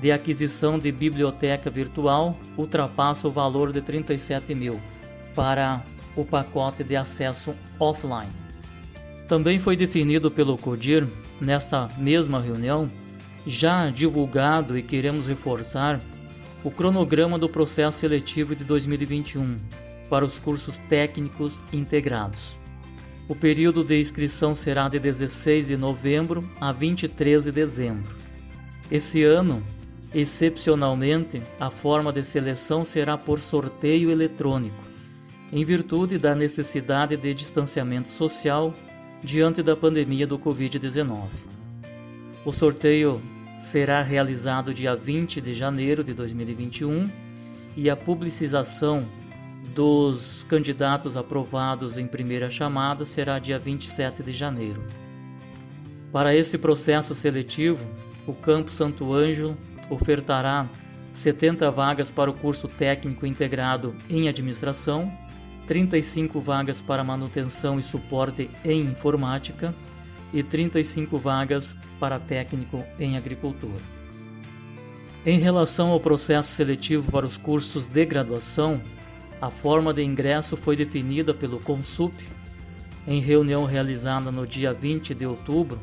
de 0.01 0.13
aquisição 0.13 0.79
de 0.79 0.93
biblioteca 0.93 1.71
virtual 1.71 2.37
ultrapassa 2.57 3.29
o 3.29 3.31
valor 3.31 3.73
de 3.73 3.81
37 3.81 4.55
mil 4.55 4.81
para 5.35 5.83
o 6.15 6.25
pacote 6.25 6.85
de 6.85 6.97
acesso 6.97 7.55
offline. 7.79 8.31
Também 9.29 9.59
foi 9.59 9.77
definido 9.77 10.31
pelo 10.31 10.57
CODIR, 10.57 11.07
nesta 11.41 11.89
mesma 11.99 12.41
reunião, 12.41 12.89
já 13.47 13.91
divulgado 13.91 14.77
e 14.77 14.83
queremos 14.83 15.27
reforçar, 15.27 16.01
o 16.63 16.71
cronograma 16.71 17.39
do 17.39 17.49
processo 17.49 17.99
seletivo 17.99 18.55
de 18.57 18.65
2021 18.65 19.57
para 20.09 20.25
os 20.25 20.39
cursos 20.39 20.79
técnicos 20.89 21.61
integrados. 21.73 22.57
O 23.29 23.35
período 23.35 23.85
de 23.85 23.99
inscrição 23.99 24.55
será 24.55 24.89
de 24.89 24.99
16 24.99 25.67
de 25.69 25.77
novembro 25.77 26.45
a 26.61 26.73
23 26.73 27.45
de 27.45 27.53
dezembro. 27.53 28.15
Esse 28.91 29.25
ano, 29.25 29.63
Excepcionalmente, 30.15 31.43
a 31.61 31.71
forma 31.71 32.11
de 32.11 32.25
seleção 32.25 32.87
será 32.87 33.19
por 33.19 33.39
sorteio 33.39 34.11
eletrônico, 34.11 34.83
em 35.53 35.63
virtude 35.63 36.17
da 36.17 36.35
necessidade 36.35 37.19
de 37.19 37.35
distanciamento 37.35 38.09
social 38.09 38.73
diante 39.23 39.63
da 39.63 39.77
pandemia 39.77 40.27
do 40.27 40.39
Covid-19. 40.39 41.27
O 42.47 42.51
sorteio 42.51 43.21
será 43.59 44.01
realizado 44.01 44.73
dia 44.73 44.97
20 44.97 45.41
de 45.43 45.53
janeiro 45.53 46.03
de 46.03 46.15
2021 46.15 47.11
e 47.77 47.91
a 47.91 47.97
publicização 47.97 49.05
dos 49.77 50.43
candidatos 50.49 51.19
aprovados 51.19 51.99
em 51.99 52.07
primeira 52.07 52.49
chamada 52.49 53.05
será 53.05 53.39
dia 53.39 53.59
27 53.59 54.23
de 54.23 54.33
janeiro. 54.33 54.83
Para 56.11 56.35
esse 56.35 56.57
processo 56.57 57.15
seletivo, 57.15 57.87
o 58.27 58.33
Campo 58.33 58.71
Santo 58.71 59.13
Ângelo 59.13 59.55
ofertará 59.91 60.67
70 61.13 61.71
vagas 61.71 62.11
para 62.11 62.31
o 62.31 62.35
curso 62.35 62.69
técnico 62.69 63.27
integrado 63.27 63.95
em 64.09 64.31
administração, 64.31 65.13
35 65.67 66.41
vagas 66.41 66.81
para 66.81 67.05
manutenção 67.05 67.79
e 67.79 67.83
suporte 67.83 68.49
em 68.65 68.81
informática 68.81 69.75
e 70.33 70.43
35 70.43 71.19
vagas 71.19 71.77
para 72.01 72.19
técnico 72.19 72.83
em 72.99 73.19
agricultura. 73.19 73.83
Em 75.25 75.39
relação 75.39 75.91
ao 75.91 76.01
processo 76.01 76.49
seletivo 76.49 77.13
para 77.13 77.27
os 77.27 77.37
cursos 77.37 77.85
de 77.85 78.07
graduação, 78.07 78.81
a 79.41 79.51
forma 79.51 79.93
de 79.93 80.03
ingresso 80.03 80.57
foi 80.57 80.77
definida 80.77 81.35
pelo 81.35 81.61
CONSUP 81.61 82.15
em 83.07 83.21
reunião 83.21 83.65
realizada 83.65 84.31
no 84.31 84.47
dia 84.47 84.73
20 84.73 85.15
de 85.15 85.27
outubro. 85.27 85.79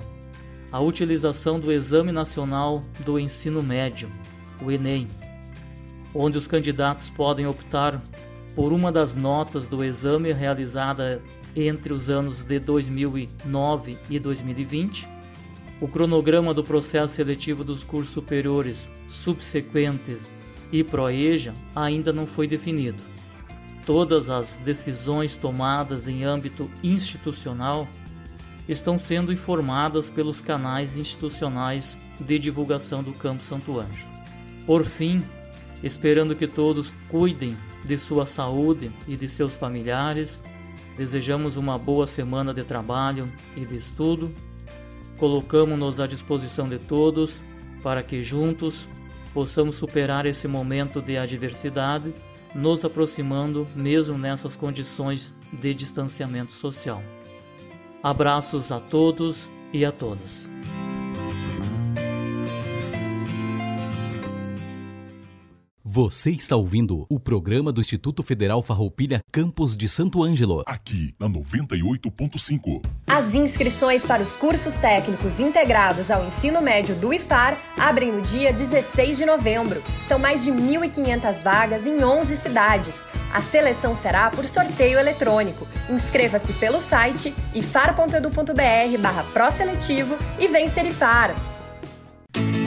A 0.72 0.80
utilização 0.80 1.60
do 1.60 1.72
Exame 1.72 2.12
Nacional 2.12 2.84
do 3.06 3.20
Ensino 3.20 3.62
Médio, 3.62 4.10
o 4.62 4.72
ENEM, 4.72 5.08
onde 6.14 6.38
os 6.38 6.48
candidatos 6.48 7.10
podem 7.10 7.46
optar 7.46 8.02
por 8.56 8.74
uma 8.74 8.92
das 8.92 9.16
notas 9.16 9.68
do 9.68 9.84
exame 9.84 10.32
realizada 10.32 11.22
entre 11.56 11.94
os 11.94 12.10
anos 12.10 12.44
de 12.44 12.60
2009 12.60 13.98
e 14.10 14.20
2020 14.20 15.14
o 15.84 15.88
cronograma 15.88 16.54
do 16.54 16.64
processo 16.64 17.16
seletivo 17.16 17.62
dos 17.62 17.84
cursos 17.84 18.14
superiores 18.14 18.88
subsequentes 19.06 20.30
e 20.72 20.82
ProEja 20.82 21.54
ainda 21.76 22.14
não 22.14 22.26
foi 22.26 22.48
definido. 22.48 23.04
Todas 23.86 24.30
as 24.30 24.56
decisões 24.58 25.36
tomadas 25.36 26.08
em 26.08 26.24
âmbito 26.24 26.70
institucional 26.82 27.88
estão 28.68 28.98
sendo 28.98 29.34
informadas 29.34 30.10
pelos 30.10 30.40
canais 30.40 30.98
institucionais 30.98 31.98
de 32.20 32.40
divulgação 32.40 33.04
do 33.04 33.12
Campo 33.12 33.44
Santo 33.44 33.78
Anjo. 33.80 34.08
Por 34.66 34.86
fim, 34.86 35.22
esperando 35.84 36.36
que 36.36 36.48
todos 36.48 36.94
cuidem 37.10 37.58
de 37.84 37.98
sua 37.98 38.26
saúde 38.26 38.90
e 39.06 39.18
de 39.18 39.28
seus 39.28 39.58
familiares, 39.58 40.42
desejamos 40.98 41.58
uma 41.58 41.78
boa 41.78 42.08
semana 42.08 42.54
de 42.54 42.64
trabalho 42.64 43.26
e 43.58 43.66
de 43.66 43.76
estudo 43.76 44.34
colocamos-nos 45.24 46.02
à 46.02 46.08
disposição 46.08 46.68
de 46.68 46.78
todos 46.78 47.42
para 47.82 48.04
que 48.04 48.22
juntos 48.22 48.88
possamos 49.34 49.76
superar 49.76 50.26
esse 50.26 50.50
momento 50.50 51.02
de 51.02 51.18
adversidade, 51.18 52.14
nos 52.56 52.86
aproximando 52.86 53.68
mesmo 53.76 54.18
nessas 54.18 54.56
condições 54.56 55.34
de 55.52 55.74
distanciamento 55.74 56.52
social. 56.52 57.02
Abraços 58.02 58.72
a 58.72 58.80
todos 58.80 59.50
e 59.72 59.86
a 59.86 59.92
todas. 59.92 60.50
Você 65.96 66.32
está 66.32 66.56
ouvindo 66.56 67.06
o 67.08 67.20
programa 67.20 67.72
do 67.72 67.80
Instituto 67.80 68.24
Federal 68.24 68.64
Farroupilha 68.64 69.20
Campos 69.32 69.78
de 69.78 69.88
Santo 69.88 70.24
Ângelo. 70.24 70.64
Aqui 70.66 71.14
na 71.20 71.30
98.5. 71.30 72.84
As 73.06 73.36
inscrições 73.36 74.04
para 74.04 74.24
os 74.24 74.36
cursos 74.36 74.74
técnicos 74.74 75.40
integrados 75.40 76.10
ao 76.10 76.26
ensino 76.26 76.64
médio 76.64 76.96
do 76.96 77.14
IFAR 77.14 77.62
abrem 77.78 78.12
no 78.12 78.24
dia 78.24 78.52
16 78.52 79.18
de 79.18 79.26
novembro. 79.28 79.84
São 80.08 80.18
mais 80.18 80.44
de 80.44 80.52
1.500 80.52 81.44
vagas 81.44 81.86
em 81.86 82.04
11 82.04 82.38
cidades. 82.38 83.00
A 83.32 83.44
seleção 83.44 83.96
será 83.96 84.32
por 84.32 84.48
sorteio 84.48 84.98
eletrônico. 84.98 85.68
Inscreva-se 85.88 86.54
pelo 86.54 86.80
site 86.80 87.32
ifar.edu.br 87.54 89.00
barra 89.00 89.24
pró-seletivo 89.26 90.18
e 90.40 90.48
vem 90.48 90.68
ser 90.68 90.88
IFAR. 90.88 91.36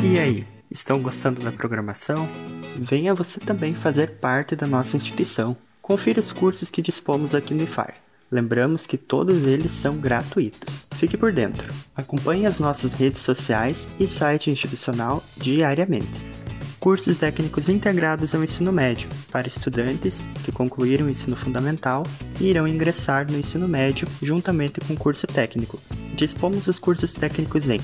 E 0.04 0.16
aí, 0.16 0.46
estão 0.70 1.02
gostando 1.02 1.40
da 1.40 1.50
programação? 1.50 2.30
Venha 2.78 3.14
você 3.14 3.40
também 3.40 3.74
fazer 3.74 4.12
parte 4.12 4.54
da 4.54 4.66
nossa 4.66 4.96
instituição. 4.96 5.56
Confira 5.80 6.20
os 6.20 6.32
cursos 6.32 6.70
que 6.70 6.82
dispomos 6.82 7.34
aqui 7.34 7.54
no 7.54 7.62
IFAR. 7.62 7.94
Lembramos 8.30 8.86
que 8.86 8.96
todos 8.96 9.44
eles 9.44 9.70
são 9.70 9.98
gratuitos. 9.98 10.88
Fique 10.96 11.16
por 11.16 11.32
dentro. 11.32 11.72
Acompanhe 11.94 12.44
as 12.44 12.58
nossas 12.58 12.92
redes 12.92 13.20
sociais 13.20 13.88
e 14.00 14.06
site 14.08 14.50
institucional 14.50 15.22
diariamente. 15.36 16.36
Cursos 16.80 17.18
técnicos 17.18 17.68
integrados 17.68 18.34
ao 18.34 18.42
ensino 18.42 18.72
médio 18.72 19.08
para 19.30 19.48
estudantes 19.48 20.24
que 20.44 20.52
concluíram 20.52 21.06
o 21.06 21.10
ensino 21.10 21.36
fundamental 21.36 22.04
e 22.40 22.48
irão 22.48 22.66
ingressar 22.66 23.30
no 23.30 23.38
ensino 23.38 23.66
médio 23.68 24.08
juntamente 24.20 24.80
com 24.80 24.94
o 24.94 24.96
curso 24.96 25.26
técnico. 25.26 25.80
Dispomos 26.14 26.66
os 26.66 26.78
cursos 26.78 27.12
técnicos 27.12 27.70
em 27.70 27.80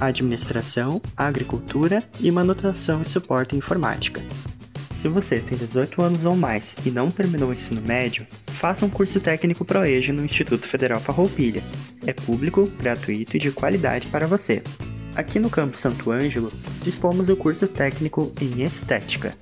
administração, 0.00 1.00
agricultura 1.16 2.02
e 2.20 2.30
manutenção 2.30 3.00
e 3.00 3.04
suporte 3.04 3.56
informática. 3.56 4.20
Se 4.90 5.08
você 5.08 5.40
tem 5.40 5.58
18 5.58 6.02
anos 6.02 6.24
ou 6.24 6.36
mais 6.36 6.76
e 6.84 6.90
não 6.90 7.10
terminou 7.10 7.48
o 7.48 7.52
ensino 7.52 7.82
médio, 7.82 8.24
faça 8.46 8.86
um 8.86 8.88
curso 8.90 9.18
técnico 9.18 9.64
ProEja 9.64 10.12
no 10.12 10.24
Instituto 10.24 10.66
Federal 10.66 11.00
Farroupilha. 11.00 11.62
É 12.06 12.12
público, 12.12 12.70
gratuito 12.78 13.36
e 13.36 13.40
de 13.40 13.50
qualidade 13.50 14.06
para 14.06 14.28
você. 14.28 14.62
Aqui 15.16 15.40
no 15.40 15.50
Campo 15.50 15.76
Santo 15.76 16.12
Ângelo, 16.12 16.52
dispomos 16.82 17.26
do 17.26 17.36
curso 17.36 17.66
técnico 17.66 18.32
em 18.40 18.62
Estética. 18.62 19.36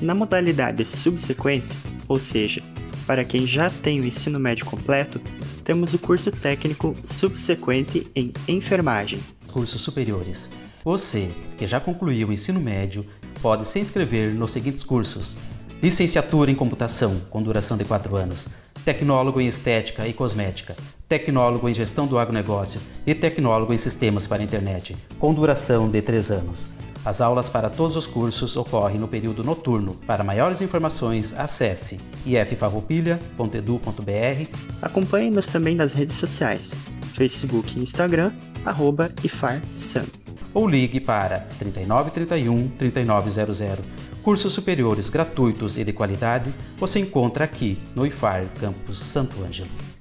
Na 0.00 0.14
modalidade 0.14 0.84
subsequente, 0.84 1.66
ou 2.06 2.18
seja, 2.18 2.62
para 3.04 3.24
quem 3.24 3.44
já 3.44 3.70
tem 3.70 4.00
o 4.00 4.04
ensino 4.04 4.38
médio 4.38 4.64
completo, 4.64 5.20
temos 5.64 5.94
o 5.94 5.98
curso 5.98 6.30
técnico 6.30 6.94
subsequente 7.04 8.06
em 8.14 8.32
Enfermagem 8.46 9.20
cursos 9.52 9.80
superiores. 9.80 10.50
Você, 10.84 11.30
que 11.56 11.66
já 11.66 11.78
concluiu 11.78 12.28
o 12.28 12.32
ensino 12.32 12.58
médio, 12.58 13.06
pode 13.40 13.68
se 13.68 13.78
inscrever 13.78 14.34
nos 14.34 14.50
seguintes 14.50 14.82
cursos: 14.82 15.36
Licenciatura 15.80 16.50
em 16.50 16.56
Computação, 16.56 17.20
com 17.30 17.42
duração 17.42 17.76
de 17.76 17.84
4 17.84 18.16
anos, 18.16 18.48
Tecnólogo 18.84 19.40
em 19.40 19.46
Estética 19.46 20.08
e 20.08 20.12
Cosmética, 20.12 20.74
Tecnólogo 21.08 21.68
em 21.68 21.74
Gestão 21.74 22.06
do 22.06 22.18
Agronegócio 22.18 22.80
e 23.06 23.14
Tecnólogo 23.14 23.72
em 23.72 23.78
Sistemas 23.78 24.26
para 24.26 24.42
a 24.42 24.44
Internet, 24.44 24.96
com 25.18 25.32
duração 25.32 25.88
de 25.88 26.02
3 26.02 26.32
anos. 26.32 26.66
As 27.04 27.20
aulas 27.20 27.48
para 27.48 27.68
todos 27.68 27.96
os 27.96 28.06
cursos 28.06 28.56
ocorrem 28.56 28.98
no 28.98 29.08
período 29.08 29.42
noturno. 29.42 29.96
Para 30.06 30.22
maiores 30.22 30.62
informações, 30.62 31.34
acesse 31.36 31.98
iffarroupilha.edu.br. 32.24 34.56
Acompanhe-nos 34.80 35.48
também 35.48 35.74
nas 35.74 35.94
redes 35.94 36.14
sociais. 36.14 36.78
Facebook 37.12 37.78
e 37.78 37.82
Instagram, 37.82 38.32
arroba 38.64 39.12
IFARSAM. 39.22 40.06
Ou 40.54 40.68
ligue 40.68 41.00
para 41.00 41.40
3931 41.58 42.68
3900. 42.78 43.84
Cursos 44.22 44.52
superiores 44.52 45.08
gratuitos 45.08 45.76
e 45.78 45.84
de 45.84 45.92
qualidade 45.92 46.52
você 46.76 47.00
encontra 47.00 47.44
aqui 47.44 47.78
no 47.94 48.06
IFAR 48.06 48.46
Campus 48.60 49.00
Santo 49.00 49.42
Ângelo. 49.42 49.91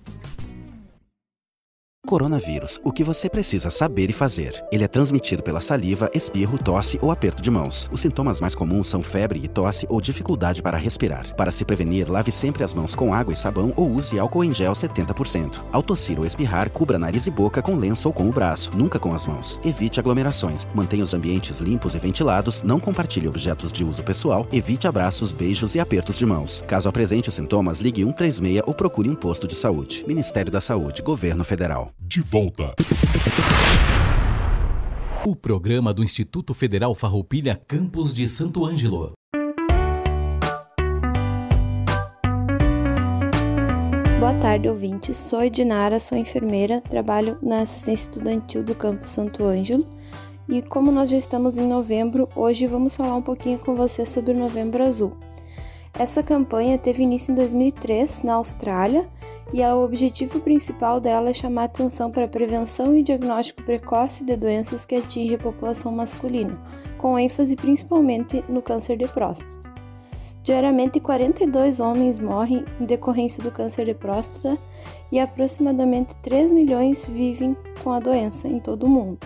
Coronavírus, 2.11 2.77
o 2.83 2.91
que 2.91 3.05
você 3.05 3.29
precisa 3.29 3.69
saber 3.69 4.09
e 4.09 4.13
fazer. 4.13 4.61
Ele 4.69 4.83
é 4.83 4.87
transmitido 4.87 5.41
pela 5.41 5.61
saliva, 5.61 6.09
espirro, 6.13 6.57
tosse 6.57 6.99
ou 7.01 7.09
aperto 7.09 7.41
de 7.41 7.49
mãos. 7.49 7.87
Os 7.89 8.01
sintomas 8.01 8.41
mais 8.41 8.53
comuns 8.53 8.87
são 8.87 9.01
febre 9.01 9.39
e 9.41 9.47
tosse 9.47 9.85
ou 9.87 10.01
dificuldade 10.01 10.61
para 10.61 10.77
respirar. 10.77 11.33
Para 11.35 11.51
se 11.51 11.63
prevenir, 11.63 12.09
lave 12.11 12.29
sempre 12.29 12.65
as 12.65 12.73
mãos 12.73 12.95
com 12.95 13.13
água 13.13 13.33
e 13.33 13.37
sabão 13.37 13.71
ou 13.77 13.89
use 13.89 14.19
álcool 14.19 14.43
em 14.43 14.53
gel 14.53 14.73
70%. 14.73 15.63
Ao 15.71 15.81
tossir 15.81 16.19
ou 16.19 16.25
espirrar, 16.25 16.69
cubra 16.69 16.99
nariz 16.99 17.27
e 17.27 17.31
boca 17.31 17.61
com 17.61 17.75
lenço 17.75 18.09
ou 18.09 18.13
com 18.13 18.27
o 18.27 18.31
braço, 18.33 18.75
nunca 18.75 18.99
com 18.99 19.13
as 19.13 19.25
mãos. 19.25 19.57
Evite 19.63 19.99
aglomerações. 19.99 20.67
Mantenha 20.75 21.03
os 21.03 21.13
ambientes 21.13 21.59
limpos 21.59 21.93
e 21.93 21.97
ventilados, 21.97 22.61
não 22.61 22.79
compartilhe 22.79 23.29
objetos 23.29 23.71
de 23.71 23.85
uso 23.85 24.03
pessoal, 24.03 24.45
evite 24.51 24.85
abraços, 24.87 25.31
beijos 25.31 25.75
e 25.75 25.79
apertos 25.79 26.17
de 26.17 26.25
mãos. 26.25 26.61
Caso 26.67 26.89
apresente 26.89 27.29
os 27.29 27.35
sintomas, 27.35 27.79
ligue 27.79 28.03
136 28.03 28.63
ou 28.65 28.73
procure 28.73 29.09
um 29.09 29.15
posto 29.15 29.47
de 29.47 29.55
saúde. 29.55 30.03
Ministério 30.05 30.51
da 30.51 30.59
Saúde, 30.59 31.01
Governo 31.01 31.45
Federal 31.45 31.90
de 31.99 32.21
volta. 32.21 32.73
O 35.25 35.35
programa 35.35 35.93
do 35.93 36.03
Instituto 36.03 36.53
Federal 36.53 36.95
Farroupilha 36.95 37.55
Campos 37.55 38.13
de 38.13 38.27
Santo 38.27 38.65
Ângelo. 38.65 39.13
Boa 44.19 44.33
tarde, 44.39 44.67
ouvintes. 44.67 45.17
Sou 45.17 45.43
Edinara, 45.43 45.99
sou 45.99 46.17
enfermeira, 46.17 46.81
trabalho 46.81 47.37
na 47.41 47.61
assistência 47.61 48.09
estudantil 48.09 48.63
do 48.63 48.75
Campo 48.75 49.07
Santo 49.07 49.43
Ângelo. 49.43 49.87
E 50.47 50.61
como 50.61 50.91
nós 50.91 51.09
já 51.09 51.17
estamos 51.17 51.57
em 51.57 51.67
novembro, 51.67 52.27
hoje 52.35 52.67
vamos 52.67 52.95
falar 52.95 53.15
um 53.15 53.21
pouquinho 53.21 53.57
com 53.59 53.75
você 53.75 54.05
sobre 54.05 54.33
o 54.33 54.37
Novembro 54.37 54.83
Azul. 54.83 55.17
Essa 55.93 56.23
campanha 56.23 56.77
teve 56.77 57.03
início 57.03 57.31
em 57.31 57.35
2003 57.35 58.23
na 58.23 58.35
Austrália 58.35 59.07
e 59.53 59.61
o 59.61 59.83
objetivo 59.83 60.39
principal 60.39 60.99
dela 61.01 61.29
é 61.29 61.33
chamar 61.33 61.65
atenção 61.65 62.09
para 62.09 62.25
a 62.25 62.29
prevenção 62.29 62.95
e 62.95 63.03
diagnóstico 63.03 63.61
precoce 63.63 64.23
de 64.23 64.35
doenças 64.37 64.85
que 64.85 64.95
atingem 64.95 65.35
a 65.35 65.39
população 65.39 65.91
masculina, 65.91 66.59
com 66.97 67.19
ênfase 67.19 67.55
principalmente 67.55 68.43
no 68.47 68.61
câncer 68.61 68.97
de 68.97 69.07
próstata. 69.07 69.69
Diariamente, 70.41 70.99
42 70.99 71.79
homens 71.79 72.17
morrem 72.17 72.65
em 72.79 72.85
decorrência 72.85 73.43
do 73.43 73.51
câncer 73.51 73.85
de 73.85 73.93
próstata 73.93 74.57
e 75.11 75.19
aproximadamente 75.19 76.15
3 76.15 76.51
milhões 76.51 77.05
vivem 77.05 77.55
com 77.83 77.91
a 77.91 77.99
doença 77.99 78.47
em 78.47 78.59
todo 78.59 78.83
o 78.83 78.89
mundo. 78.89 79.19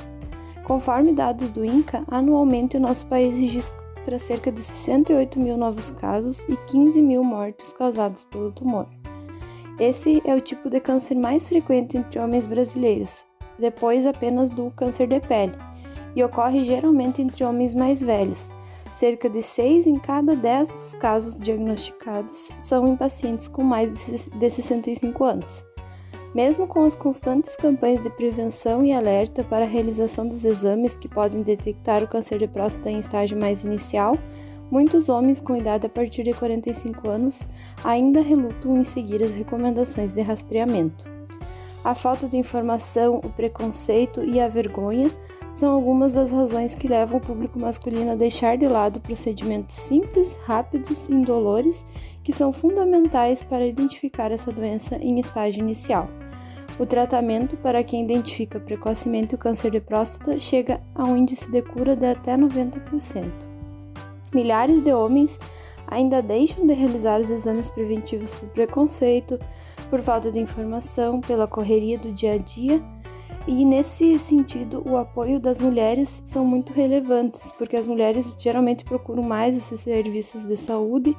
Conforme 0.65 1.13
dados 1.13 1.51
do 1.51 1.63
INCA, 1.63 2.03
anualmente 2.07 2.75
o 2.75 2.81
nosso 2.81 3.05
país 3.05 3.37
registra 3.37 3.84
registra 4.05 4.19
cerca 4.19 4.51
de 4.51 4.61
68 4.61 5.39
mil 5.39 5.57
novos 5.57 5.89
casos 5.91 6.45
e 6.47 6.55
15 6.55 7.01
mil 7.01 7.23
mortes 7.23 7.73
causadas 7.73 8.23
pelo 8.25 8.51
tumor. 8.51 8.87
Esse 9.79 10.21
é 10.25 10.35
o 10.35 10.41
tipo 10.41 10.69
de 10.69 10.79
câncer 10.79 11.15
mais 11.15 11.49
frequente 11.49 11.97
entre 11.97 12.19
homens 12.19 12.45
brasileiros, 12.45 13.25
depois 13.59 14.05
apenas 14.05 14.49
do 14.49 14.71
câncer 14.71 15.07
de 15.07 15.19
pele, 15.19 15.57
e 16.15 16.23
ocorre 16.23 16.63
geralmente 16.63 17.21
entre 17.21 17.43
homens 17.43 17.73
mais 17.73 18.01
velhos, 18.01 18.51
Cerca 18.93 19.29
de 19.29 19.43
6 19.43 19.87
em 19.87 19.97
cada 19.97 20.37
10 20.37 20.69
dos 20.69 20.93
casos 20.95 21.37
diagnosticados 21.37 22.53
são 22.57 22.87
em 22.87 22.95
pacientes 22.95 23.49
com 23.49 23.61
mais 23.61 24.07
de 24.39 24.49
65 24.49 25.21
anos. 25.21 25.65
Mesmo 26.35 26.67
com 26.67 26.83
as 26.83 26.97
constantes 26.97 27.55
campanhas 27.55 28.01
de 28.01 28.09
prevenção 28.09 28.83
e 28.83 28.91
alerta 28.91 29.41
para 29.41 29.63
a 29.63 29.67
realização 29.67 30.27
dos 30.27 30.43
exames 30.43 30.97
que 30.97 31.07
podem 31.07 31.41
detectar 31.41 32.03
o 32.03 32.07
câncer 32.09 32.37
de 32.39 32.45
próstata 32.45 32.91
em 32.91 32.99
estágio 32.99 33.39
mais 33.39 33.63
inicial, 33.63 34.17
muitos 34.69 35.07
homens 35.07 35.39
com 35.39 35.55
idade 35.55 35.87
a 35.87 35.89
partir 35.89 36.23
de 36.23 36.33
45 36.33 37.07
anos 37.07 37.41
ainda 37.81 38.21
relutam 38.21 38.75
em 38.75 38.83
seguir 38.83 39.23
as 39.23 39.33
recomendações 39.33 40.11
de 40.11 40.21
rastreamento. 40.21 41.09
A 41.85 41.95
falta 41.95 42.27
de 42.27 42.35
informação, 42.35 43.21
o 43.23 43.29
preconceito 43.29 44.21
e 44.21 44.37
a 44.41 44.49
vergonha 44.49 45.09
são 45.53 45.71
algumas 45.71 46.15
das 46.15 46.31
razões 46.31 46.75
que 46.75 46.87
levam 46.87 47.19
o 47.19 47.21
público 47.21 47.57
masculino 47.57 48.11
a 48.11 48.15
deixar 48.15 48.57
de 48.57 48.67
lado 48.67 48.99
procedimentos 48.99 49.77
simples, 49.77 50.37
rápidos 50.43 51.07
e 51.07 51.13
indolores 51.13 51.85
que 52.23 52.33
são 52.33 52.51
fundamentais 52.51 53.41
para 53.41 53.65
identificar 53.65 54.33
essa 54.33 54.51
doença 54.51 54.97
em 54.97 55.17
estágio 55.17 55.61
inicial. 55.61 56.09
O 56.77 56.85
tratamento 56.85 57.55
para 57.57 57.83
quem 57.83 58.03
identifica 58.03 58.59
precocemente 58.59 59.33
o 59.33 59.37
câncer 59.37 59.71
de 59.71 59.79
próstata 59.79 60.39
chega 60.39 60.81
a 60.93 61.05
um 61.05 61.15
índice 61.15 61.49
de 61.49 61.61
cura 61.61 61.95
de 61.95 62.05
até 62.05 62.35
90%. 62.35 63.31
Milhares 64.33 64.81
de 64.81 64.93
homens 64.93 65.39
ainda 65.87 66.21
deixam 66.21 66.67
de 66.67 66.73
realizar 66.73 67.21
os 67.21 67.29
exames 67.29 67.69
preventivos 67.69 68.33
por 68.33 68.49
preconceito, 68.49 69.39
por 69.89 70.01
falta 70.01 70.29
de 70.29 70.39
informação, 70.39 71.21
pela 71.21 71.47
correria 71.47 71.97
do 71.97 72.11
dia 72.11 72.33
a 72.33 72.37
dia. 72.37 72.83
E 73.47 73.63
nesse 73.63 74.17
sentido, 74.19 74.83
o 74.85 74.97
apoio 74.97 75.39
das 75.39 75.61
mulheres 75.61 76.21
são 76.25 76.43
muito 76.43 76.73
relevantes, 76.73 77.51
porque 77.51 77.77
as 77.77 77.85
mulheres 77.85 78.35
geralmente 78.41 78.83
procuram 78.83 79.23
mais 79.23 79.55
esses 79.55 79.81
serviços 79.81 80.47
de 80.47 80.57
saúde 80.57 81.15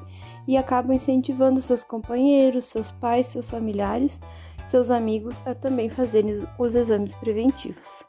e 0.47 0.57
acabam 0.57 0.95
incentivando 0.95 1.61
seus 1.61 1.83
companheiros, 1.83 2.67
seus 2.67 2.91
pais, 2.91 3.27
seus 3.27 3.51
familiares 3.51 4.21
seus 4.67 4.91
amigos 4.91 5.43
a 5.47 5.55
também 5.55 5.89
fazerem 5.89 6.33
os 6.59 6.75
exames 6.75 7.15
preventivos. 7.15 8.05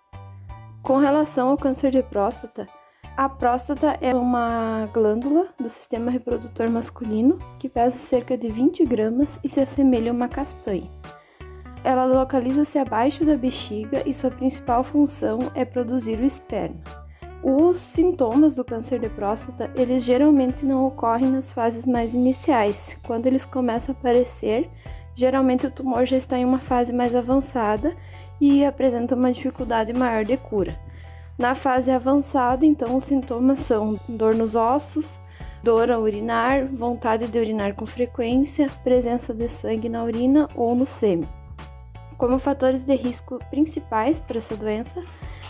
Com 0.82 0.97
relação 0.97 1.50
ao 1.50 1.58
câncer 1.58 1.91
de 1.91 2.02
próstata, 2.02 2.67
a 3.15 3.30
próstata 3.30 3.97
é 4.02 4.13
uma 4.13 4.89
glândula 4.93 5.47
do 5.60 5.69
sistema 5.69 6.10
reprodutor 6.12 6.69
masculino 6.69 7.38
que 7.60 7.69
pesa 7.69 7.97
cerca 7.97 8.38
de 8.38 8.47
20 8.47 8.86
gramas 8.86 9.39
e 9.43 9.50
se 9.50 9.60
assemelha 9.60 10.12
a 10.12 10.13
uma 10.13 10.28
castanha. 10.28 10.89
Ela 11.84 12.06
localiza-se 12.06 12.78
abaixo 12.78 13.23
da 13.23 13.38
bexiga 13.38 14.04
e 14.06 14.13
sua 14.13 14.32
principal 14.32 14.84
função 14.84 15.52
é 15.56 15.63
produzir 15.63 16.19
o 16.19 16.26
esperma. 16.26 17.06
Os 17.49 17.77
sintomas 17.77 18.55
do 18.55 18.65
câncer 18.65 18.99
de 18.99 19.07
próstata, 19.07 19.71
eles 19.73 20.03
geralmente 20.03 20.65
não 20.65 20.86
ocorrem 20.86 21.31
nas 21.31 21.49
fases 21.49 21.88
mais 21.88 22.13
iniciais. 22.13 22.97
Quando 23.03 23.25
eles 23.25 23.45
começam 23.45 23.95
a 23.95 23.97
aparecer, 23.97 24.69
geralmente 25.15 25.65
o 25.65 25.71
tumor 25.71 26.05
já 26.05 26.17
está 26.17 26.38
em 26.38 26.43
uma 26.43 26.60
fase 26.60 26.91
mais 26.91 27.15
avançada 27.15 27.95
e 28.41 28.65
apresenta 28.65 29.15
uma 29.15 29.31
dificuldade 29.31 29.93
maior 29.93 30.25
de 30.25 30.36
cura. 30.36 30.77
Na 31.38 31.55
fase 31.55 31.89
avançada, 31.89 32.65
então, 32.65 32.97
os 32.97 33.05
sintomas 33.05 33.62
são 33.62 33.97
dor 34.10 34.36
nos 34.36 34.53
ossos, 34.53 35.21
dor 35.63 35.89
a 35.89 35.97
urinar, 35.97 36.67
vontade 36.67 37.29
de 37.29 37.39
urinar 37.39 37.75
com 37.75 37.86
frequência, 37.86 38.69
presença 38.83 39.33
de 39.33 39.47
sangue 39.47 39.88
na 39.88 40.03
urina 40.03 40.49
ou 40.53 40.75
no 40.75 40.86
sêmen. 40.86 41.29
Como 42.17 42.39
fatores 42.39 42.83
de 42.83 42.93
risco 42.93 43.39
principais 43.49 44.19
para 44.19 44.39
essa 44.39 44.57
doença, 44.57 45.01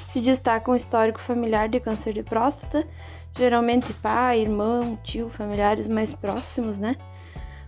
se 0.07 0.21
destacam 0.21 0.73
o 0.73 0.77
histórico 0.77 1.21
familiar 1.21 1.67
de 1.67 1.79
câncer 1.79 2.13
de 2.13 2.23
próstata, 2.23 2.87
geralmente 3.37 3.93
pai, 3.93 4.41
irmão, 4.41 4.97
tio, 5.03 5.29
familiares 5.29 5.87
mais 5.87 6.13
próximos, 6.13 6.79
né? 6.79 6.95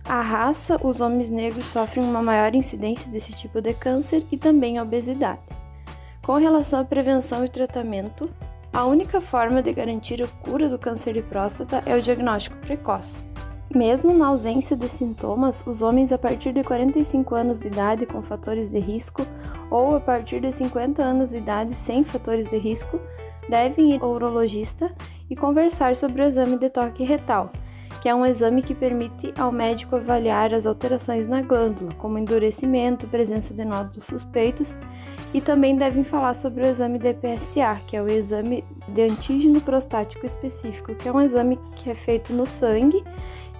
A 0.04 0.20
raça, 0.20 0.80
os 0.82 1.00
homens 1.00 1.28
negros 1.28 1.66
sofrem 1.66 2.04
uma 2.04 2.22
maior 2.22 2.54
incidência 2.54 3.10
desse 3.10 3.32
tipo 3.32 3.60
de 3.60 3.74
câncer 3.74 4.24
e 4.32 4.36
também 4.36 4.78
a 4.78 4.82
obesidade. 4.82 5.42
Com 6.22 6.36
relação 6.36 6.80
à 6.80 6.84
prevenção 6.84 7.44
e 7.44 7.48
tratamento, 7.48 8.30
a 8.72 8.84
única 8.84 9.20
forma 9.20 9.62
de 9.62 9.72
garantir 9.72 10.22
a 10.22 10.28
cura 10.28 10.68
do 10.68 10.78
câncer 10.78 11.14
de 11.14 11.22
próstata 11.22 11.82
é 11.84 11.94
o 11.94 12.02
diagnóstico 12.02 12.56
precoce. 12.58 13.16
Mesmo 13.74 14.12
na 14.12 14.26
ausência 14.26 14.76
de 14.76 14.88
sintomas, 14.88 15.62
os 15.64 15.80
homens 15.80 16.12
a 16.12 16.18
partir 16.18 16.52
de 16.52 16.64
45 16.64 17.36
anos 17.36 17.60
de 17.60 17.68
idade 17.68 18.04
com 18.04 18.20
fatores 18.20 18.68
de 18.68 18.80
risco 18.80 19.24
ou 19.70 19.94
a 19.94 20.00
partir 20.00 20.40
de 20.40 20.50
50 20.50 21.00
anos 21.00 21.30
de 21.30 21.36
idade 21.36 21.76
sem 21.76 22.02
fatores 22.02 22.50
de 22.50 22.58
risco 22.58 23.00
devem 23.48 23.92
ir 23.92 24.02
ao 24.02 24.10
urologista 24.10 24.92
e 25.30 25.36
conversar 25.36 25.96
sobre 25.96 26.20
o 26.20 26.24
exame 26.24 26.58
de 26.58 26.68
toque 26.68 27.04
retal, 27.04 27.52
que 28.02 28.08
é 28.08 28.14
um 28.14 28.26
exame 28.26 28.60
que 28.60 28.74
permite 28.74 29.32
ao 29.38 29.52
médico 29.52 29.94
avaliar 29.94 30.52
as 30.52 30.66
alterações 30.66 31.28
na 31.28 31.40
glândula, 31.40 31.94
como 31.94 32.18
endurecimento, 32.18 33.06
presença 33.06 33.54
de 33.54 33.64
nódulos 33.64 34.04
suspeitos, 34.04 34.80
e 35.32 35.40
também 35.40 35.76
devem 35.76 36.02
falar 36.02 36.34
sobre 36.34 36.64
o 36.64 36.66
exame 36.66 36.98
DPSA, 36.98 37.80
que 37.86 37.96
é 37.96 38.02
o 38.02 38.08
exame 38.08 38.64
de 38.88 39.02
antígeno 39.02 39.60
prostático 39.60 40.26
específico, 40.26 40.92
que 40.96 41.08
é 41.08 41.12
um 41.12 41.20
exame 41.20 41.56
que 41.76 41.88
é 41.88 41.94
feito 41.94 42.32
no 42.32 42.46
sangue 42.46 43.04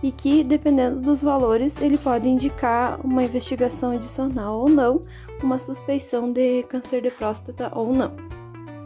e 0.02 0.10
que, 0.10 0.42
dependendo 0.42 1.00
dos 1.00 1.20
valores, 1.20 1.80
ele 1.80 1.98
pode 1.98 2.28
indicar 2.28 2.98
uma 3.04 3.22
investigação 3.22 3.92
adicional 3.92 4.60
ou 4.60 4.68
não, 4.68 5.04
uma 5.42 5.58
suspeição 5.58 6.32
de 6.32 6.62
câncer 6.64 7.02
de 7.02 7.10
próstata 7.10 7.70
ou 7.74 7.92
não. 7.92 8.12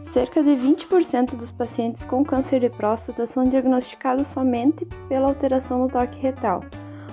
Cerca 0.01 0.43
de 0.43 0.51
20% 0.51 1.35
dos 1.35 1.51
pacientes 1.51 2.05
com 2.05 2.23
câncer 2.23 2.59
de 2.59 2.69
próstata 2.69 3.25
são 3.25 3.49
diagnosticados 3.49 4.27
somente 4.27 4.85
pela 5.09 5.27
alteração 5.27 5.79
no 5.79 5.89
toque 5.89 6.19
retal. 6.19 6.63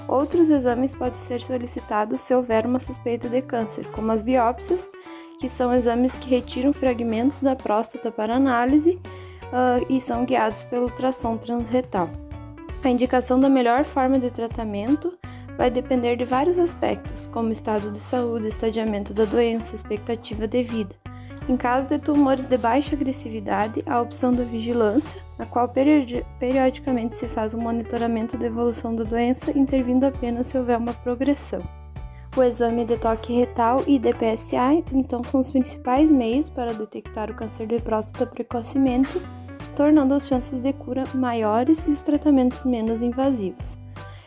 Outros 0.07 0.51
exames 0.51 0.93
podem 0.93 1.15
ser 1.15 1.41
solicitados 1.41 2.21
se 2.21 2.35
houver 2.35 2.67
uma 2.67 2.81
suspeita 2.81 3.29
de 3.29 3.41
câncer, 3.41 3.87
como 3.93 4.13
as 4.13 4.21
biópsias, 4.21 4.91
que 5.39 5.49
são 5.49 5.73
exames 5.73 6.17
que 6.17 6.29
retiram 6.29 6.73
fragmentos 6.73 7.41
da 7.41 7.57
próstata 7.57 8.13
para 8.13 8.37
análise 8.37 9.01
uh, 9.45 9.87
e 9.89 10.01
são 10.01 10.25
guiados 10.25 10.63
pelo 10.65 10.85
ultrassom 10.85 11.37
transretal. 11.39 12.11
A 12.85 12.89
indicação 12.91 13.39
da 13.39 13.49
melhor 13.49 13.85
forma 13.85 14.19
de 14.19 14.29
tratamento 14.29 15.17
vai 15.57 15.71
depender 15.71 16.17
de 16.17 16.25
vários 16.25 16.59
aspectos, 16.59 17.29
como 17.29 17.53
estado 17.53 17.93
de 17.93 17.99
saúde, 17.99 18.49
estadiamento 18.49 19.15
da 19.15 19.25
doença, 19.25 19.77
expectativa 19.77 20.49
de 20.49 20.65
vida. 20.65 20.97
Em 21.49 21.57
caso 21.57 21.89
de 21.89 21.99
tumores 21.99 22.47
de 22.47 22.59
baixa 22.59 22.97
agressividade, 22.97 23.85
a 23.87 24.01
opção 24.01 24.35
da 24.35 24.43
vigilância, 24.43 25.23
na 25.39 25.47
qual 25.47 25.69
periodicamente 25.69 27.17
se 27.17 27.29
faz 27.29 27.55
um 27.55 27.61
monitoramento 27.61 28.37
da 28.37 28.47
evolução 28.47 28.97
da 28.97 29.05
doença, 29.05 29.57
intervindo 29.57 30.05
apenas 30.05 30.49
se 30.49 30.59
houver 30.59 30.77
uma 30.77 30.93
progressão. 30.93 31.63
O 32.37 32.43
exame 32.43 32.85
de 32.85 32.97
toque 32.97 33.33
retal 33.33 33.85
e 33.87 33.99
DPSA, 33.99 34.83
então, 34.93 35.23
são 35.23 35.39
os 35.39 35.53
principais 35.53 36.11
meios 36.11 36.49
para 36.49 36.73
detectar 36.73 37.31
o 37.31 37.35
câncer 37.35 37.67
de 37.67 37.81
próstata 37.81 38.27
precocemente, 38.27 39.21
tornando 39.75 40.15
as 40.15 40.27
chances 40.27 40.61
de 40.61 40.73
cura 40.73 41.05
maiores 41.15 41.87
e 41.87 41.91
os 41.91 42.03
tratamentos 42.03 42.65
menos 42.65 43.03
invasivos. 43.03 43.79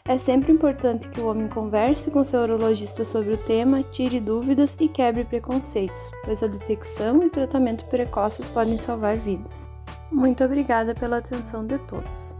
É 0.07 0.19
sempre 0.19 0.51
importante 0.51 1.09
que 1.09 1.19
o 1.19 1.27
homem 1.27 1.47
converse 1.47 2.11
com 2.11 2.23
seu 2.23 2.41
urologista 2.41 3.03
sobre 3.03 3.33
o 3.33 3.37
tema, 3.37 3.81
tire 3.81 4.19
dúvidas 4.19 4.77
e 4.79 4.87
quebre 4.87 5.25
preconceitos, 5.25 6.11
pois 6.23 6.43
a 6.43 6.47
detecção 6.47 7.23
e 7.23 7.25
o 7.25 7.29
tratamento 7.31 7.85
precoces 7.85 8.47
podem 8.47 8.77
salvar 8.77 9.17
vidas. 9.17 9.67
Muito 10.11 10.43
obrigada 10.43 10.93
pela 10.93 11.17
atenção 11.17 11.65
de 11.65 11.79
todos. 11.79 12.37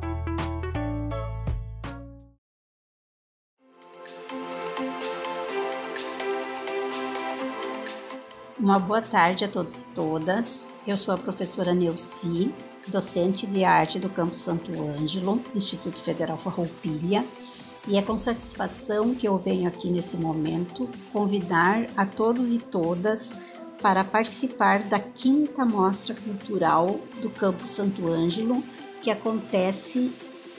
Uma 8.59 8.79
boa 8.79 9.01
tarde 9.01 9.45
a 9.45 9.47
todos 9.47 9.81
e 9.81 9.85
todas. 9.87 10.63
Eu 10.87 10.95
sou 10.95 11.13
a 11.15 11.17
professora 11.17 11.73
Neuci, 11.73 12.53
docente 12.87 13.45
de 13.47 13.63
arte 13.63 13.99
do 13.99 14.09
Campo 14.09 14.35
Santo 14.35 14.71
Ângelo, 14.81 15.41
Instituto 15.53 15.99
Federal 15.99 16.37
Farroupilha, 16.37 17.25
e 17.87 17.97
é 17.97 18.01
com 18.01 18.17
satisfação 18.17 19.13
que 19.13 19.27
eu 19.27 19.37
venho 19.37 19.67
aqui 19.67 19.89
nesse 19.89 20.17
momento 20.17 20.89
convidar 21.13 21.87
a 21.95 22.05
todos 22.05 22.53
e 22.53 22.57
todas 22.57 23.31
para 23.81 24.03
participar 24.03 24.79
da 24.79 24.99
quinta 24.99 25.63
mostra 25.65 26.15
cultural 26.15 26.99
do 27.21 27.29
Campo 27.29 27.67
Santo 27.67 28.07
Ângelo, 28.07 28.63
que 29.01 29.11
acontece 29.11 30.11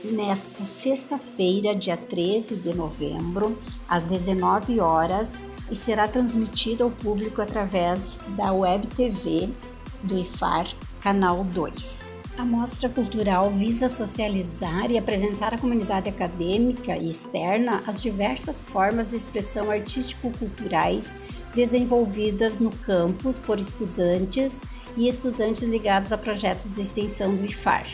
nesta 0.05 0.65
sexta-feira, 0.65 1.75
dia 1.75 1.97
13 1.97 2.57
de 2.57 2.73
novembro, 2.73 3.59
às 3.89 4.05
19 4.05 4.79
horas, 4.79 5.33
e 5.69 5.75
será 5.75 6.07
transmitida 6.07 6.85
ao 6.85 6.91
público 6.91 7.43
através 7.43 8.19
da 8.37 8.53
Web 8.53 8.87
TV 8.89 9.49
do 10.05 10.17
IFAR, 10.17 10.69
canal 11.01 11.43
2. 11.43 12.16
A 12.39 12.45
mostra 12.45 12.91
cultural 12.91 13.51
visa 13.51 13.89
socializar 13.89 14.91
e 14.91 14.99
apresentar 14.99 15.55
à 15.55 15.59
comunidade 15.59 16.11
acadêmica 16.11 16.95
e 16.95 17.09
externa 17.09 17.83
as 17.87 18.03
diversas 18.03 18.63
formas 18.63 19.07
de 19.07 19.17
expressão 19.17 19.71
artístico-culturais 19.71 21.17
desenvolvidas 21.55 22.59
no 22.59 22.71
campus 22.71 23.39
por 23.39 23.59
estudantes 23.59 24.61
e 24.99 25.09
estudantes 25.09 25.63
ligados 25.63 26.13
a 26.13 26.19
projetos 26.19 26.69
de 26.69 26.83
extensão 26.83 27.35
do 27.35 27.47
IFAR. 27.47 27.87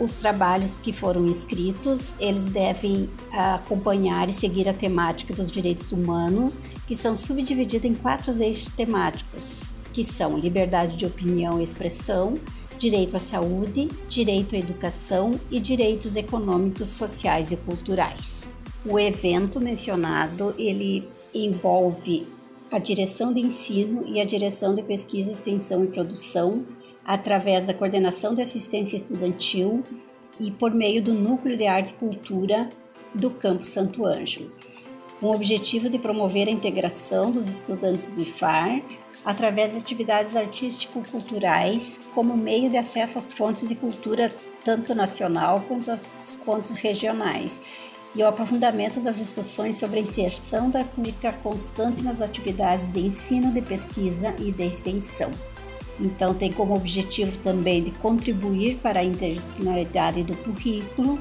os 0.00 0.14
trabalhos 0.14 0.76
que 0.76 0.92
foram 0.92 1.24
inscritos, 1.28 2.16
eles 2.18 2.46
devem 2.46 3.08
acompanhar 3.30 4.28
e 4.28 4.32
seguir 4.32 4.68
a 4.68 4.74
temática 4.74 5.32
dos 5.32 5.48
direitos 5.48 5.92
humanos, 5.92 6.60
que 6.88 6.96
são 6.96 7.14
subdivididos 7.14 7.88
em 7.88 7.94
quatro 7.94 8.32
eixos 8.42 8.72
temáticos, 8.72 9.72
que 9.92 10.02
são 10.02 10.36
liberdade 10.36 10.96
de 10.96 11.06
opinião 11.06 11.60
e 11.60 11.62
expressão, 11.62 12.34
direito 12.78 13.16
à 13.16 13.18
saúde, 13.18 13.88
direito 14.08 14.54
à 14.54 14.58
educação 14.58 15.38
e 15.50 15.60
direitos 15.60 16.16
econômicos, 16.16 16.88
sociais 16.90 17.52
e 17.52 17.56
culturais. 17.56 18.46
O 18.84 18.98
evento 18.98 19.60
mencionado, 19.60 20.54
ele 20.58 21.08
envolve 21.34 22.26
a 22.70 22.78
direção 22.78 23.32
de 23.32 23.40
ensino 23.40 24.04
e 24.06 24.20
a 24.20 24.24
direção 24.24 24.74
de 24.74 24.82
pesquisa, 24.82 25.32
extensão 25.32 25.84
e 25.84 25.88
produção, 25.88 26.64
através 27.04 27.64
da 27.64 27.74
coordenação 27.74 28.34
de 28.34 28.42
assistência 28.42 28.96
estudantil 28.96 29.82
e 30.40 30.50
por 30.50 30.72
meio 30.72 31.02
do 31.02 31.14
Núcleo 31.14 31.56
de 31.56 31.66
Arte 31.66 31.90
e 31.90 31.94
Cultura 31.94 32.68
do 33.14 33.30
Campo 33.30 33.64
Santo 33.64 34.04
Ângelo, 34.04 34.50
com 35.20 35.26
o 35.26 35.34
objetivo 35.34 35.88
de 35.88 35.98
promover 35.98 36.48
a 36.48 36.50
integração 36.50 37.30
dos 37.30 37.48
estudantes 37.48 38.08
do 38.08 38.20
IFAR 38.20 38.82
através 39.24 39.72
de 39.72 39.78
atividades 39.78 40.36
artístico-culturais 40.36 42.00
como 42.14 42.36
meio 42.36 42.68
de 42.68 42.76
acesso 42.76 43.18
às 43.18 43.32
fontes 43.32 43.66
de 43.66 43.74
cultura 43.74 44.30
tanto 44.64 44.94
nacional 44.94 45.64
quanto 45.66 45.90
às 45.90 46.38
fontes 46.44 46.76
regionais 46.76 47.62
e 48.14 48.22
o 48.22 48.28
aprofundamento 48.28 49.00
das 49.00 49.16
discussões 49.16 49.76
sobre 49.76 49.98
a 49.98 50.02
inserção 50.02 50.70
da 50.70 50.84
pública 50.84 51.32
constante 51.42 52.00
nas 52.00 52.20
atividades 52.20 52.88
de 52.88 53.00
ensino, 53.00 53.52
de 53.52 53.60
pesquisa 53.60 54.34
e 54.38 54.52
de 54.52 54.64
extensão. 54.64 55.30
Então, 55.98 56.34
tem 56.34 56.52
como 56.52 56.74
objetivo 56.74 57.36
também 57.38 57.82
de 57.82 57.90
contribuir 57.92 58.76
para 58.76 59.00
a 59.00 59.04
interdisciplinaridade 59.04 60.24
do 60.24 60.36
currículo, 60.38 61.18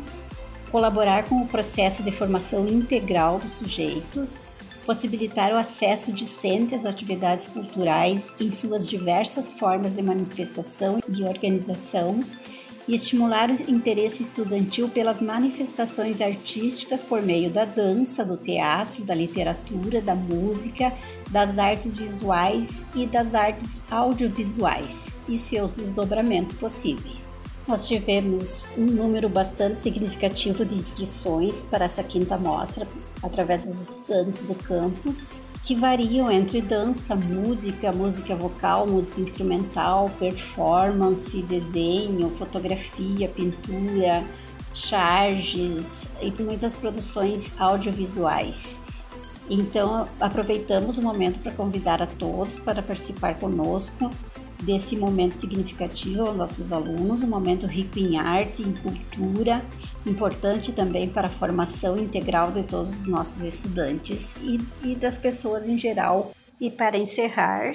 colaborar 0.74 1.30
com 1.30 1.36
o 1.36 1.46
processo 1.46 2.02
de 2.02 2.12
formação 2.12 2.68
integral 2.68 3.38
dos 3.38 3.52
sujeitos, 3.52 4.40
possibilitar 4.88 5.54
o 5.54 5.56
acesso 5.56 6.12
discente 6.12 6.74
às 6.74 6.84
atividades 6.84 7.46
culturais 7.46 8.36
em 8.40 8.50
suas 8.50 8.90
diversas 8.90 9.54
formas 9.54 9.94
de 9.94 10.02
manifestação 10.02 11.00
e 11.08 11.24
organização 11.24 12.22
e 12.88 12.96
estimular 12.96 13.52
o 13.52 13.72
interesse 13.72 14.24
estudantil 14.24 14.90
pelas 14.90 15.22
manifestações 15.22 16.20
artísticas 16.20 17.04
por 17.04 17.22
meio 17.22 17.52
da 17.52 17.66
dança, 17.66 18.26
do 18.26 18.36
teatro, 18.36 19.04
da 19.04 19.14
literatura, 19.14 20.02
da 20.02 20.16
música, 20.16 20.92
das 21.30 21.60
artes 21.60 21.96
visuais 21.96 22.84
e 22.96 23.06
das 23.06 23.36
artes 23.36 23.84
audiovisuais 23.92 25.16
e 25.30 25.38
seus 25.38 25.72
desdobramentos 25.72 26.56
possíveis. 26.56 27.32
Nós 27.66 27.88
tivemos 27.88 28.68
um 28.78 28.86
número 28.86 29.30
bastante 29.30 29.80
significativo 29.80 30.66
de 30.66 30.76
inscrições 30.76 31.64
para 31.64 31.86
essa 31.86 32.04
quinta 32.04 32.38
mostra 32.38 32.86
através 33.22 33.66
dos 33.66 33.90
estudantes 33.90 34.44
do 34.44 34.54
campus 34.54 35.28
que 35.64 35.74
variam 35.74 36.30
entre 36.30 36.60
dança, 36.60 37.16
música, 37.16 37.94
música 37.94 38.36
vocal, 38.36 38.86
música 38.86 39.22
instrumental, 39.22 40.12
performance, 40.20 41.42
desenho, 41.44 42.30
fotografia, 42.32 43.30
pintura, 43.30 44.26
charges 44.74 46.10
e 46.22 46.44
muitas 46.44 46.76
produções 46.76 47.54
audiovisuais. 47.58 48.82
Então, 49.50 50.06
aproveitamos 50.20 50.98
o 50.98 51.02
momento 51.02 51.40
para 51.40 51.54
convidar 51.54 52.02
a 52.02 52.08
todos 52.08 52.60
para 52.60 52.82
participar 52.82 53.40
conosco 53.40 54.10
desse 54.66 54.96
momento 54.98 55.34
significativo 55.34 56.24
aos 56.24 56.36
nossos 56.36 56.72
alunos, 56.72 57.24
um 57.24 57.28
momento 57.28 57.68
rico 57.68 58.00
em 58.00 58.18
arte, 58.18 58.62
em 58.62 58.74
cultura, 58.74 59.66
importante 60.06 60.72
também 60.72 61.10
para 61.10 61.28
a 61.28 61.32
formação 61.32 61.98
integral 61.98 62.52
de 62.52 62.64
todos 62.64 63.02
os 63.02 63.08
nossos 63.08 63.44
estudantes 63.44 64.36
e, 64.42 64.60
e 64.84 64.96
das 64.96 65.18
pessoas 65.18 65.68
em 65.68 65.78
geral. 65.78 66.32
E 66.62 66.70
para 66.70 66.98
encerrar 66.98 67.74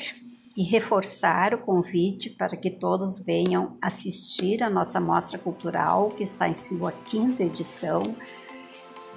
e 0.57 0.63
reforçar 0.65 1.55
o 1.55 1.59
convite 1.59 2.31
para 2.31 2.57
que 2.57 2.71
todos 2.71 3.19
venham 3.19 3.77
assistir 3.83 4.63
a 4.63 4.71
nossa 4.71 5.01
mostra 5.01 5.39
cultural, 5.39 6.09
que 6.09 6.23
está 6.23 6.49
em 6.49 6.55
sua 6.55 6.91
quinta 6.91 7.45
edição 7.45 8.15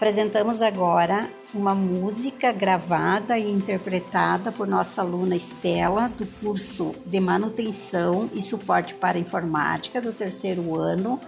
Apresentamos 0.01 0.63
agora 0.63 1.29
uma 1.53 1.75
música 1.75 2.51
gravada 2.51 3.37
e 3.37 3.47
interpretada 3.51 4.51
por 4.51 4.67
nossa 4.67 5.03
aluna 5.03 5.35
Estela, 5.35 6.09
do 6.17 6.25
curso 6.25 6.95
de 7.05 7.19
Manutenção 7.19 8.27
e 8.33 8.41
Suporte 8.41 8.95
para 8.95 9.19
Informática 9.19 10.01
do 10.01 10.11
terceiro 10.11 10.75
ano, 10.75 11.21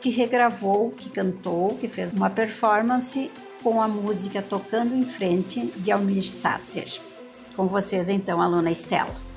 que 0.00 0.10
regravou, 0.10 0.90
que 0.90 1.08
cantou, 1.08 1.76
que 1.76 1.86
fez 1.86 2.12
uma 2.12 2.28
performance 2.28 3.30
com 3.62 3.80
a 3.80 3.86
música 3.86 4.42
Tocando 4.42 4.92
em 4.92 5.04
Frente 5.04 5.66
de 5.76 5.92
Almir 5.92 6.24
Sater. 6.24 6.88
Com 7.54 7.68
vocês, 7.68 8.08
então, 8.08 8.42
aluna 8.42 8.72
Estela. 8.72 9.29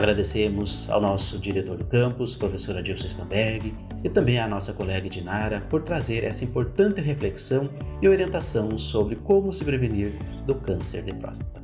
Agradecemos 0.00 0.88
ao 0.88 0.98
nosso 0.98 1.38
diretor 1.38 1.76
do 1.76 1.84
campus, 1.84 2.34
professor 2.34 2.74
Adilson 2.74 3.06
Stamberg, 3.06 3.74
e 4.02 4.08
também 4.08 4.38
à 4.38 4.48
nossa 4.48 4.72
colega 4.72 5.10
Dinara 5.10 5.60
por 5.68 5.82
trazer 5.82 6.24
essa 6.24 6.42
importante 6.42 7.02
reflexão 7.02 7.68
e 8.00 8.08
orientação 8.08 8.78
sobre 8.78 9.16
como 9.16 9.52
se 9.52 9.62
prevenir 9.62 10.10
do 10.46 10.54
câncer 10.54 11.02
de 11.02 11.12
próstata. 11.12 11.60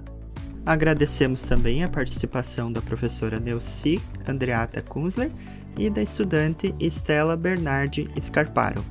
Agradecemos 0.66 1.44
também 1.44 1.82
a 1.82 1.88
participação 1.88 2.70
da 2.70 2.82
professora 2.82 3.40
Neuci 3.40 4.02
Andreata 4.28 4.82
Kunzler 4.82 5.32
e 5.78 5.88
da 5.88 6.02
estudante 6.02 6.74
Estela 6.78 7.38
Bernardi 7.38 8.06
Scarparo. 8.22 8.84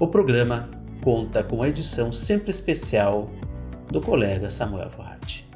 O 0.00 0.08
programa 0.08 0.68
conta 1.04 1.44
com 1.44 1.62
a 1.62 1.68
edição 1.68 2.12
sempre 2.12 2.50
especial 2.50 3.30
do 3.92 4.00
colega 4.00 4.50
Samuel 4.50 4.90
Forratti. 4.90 5.48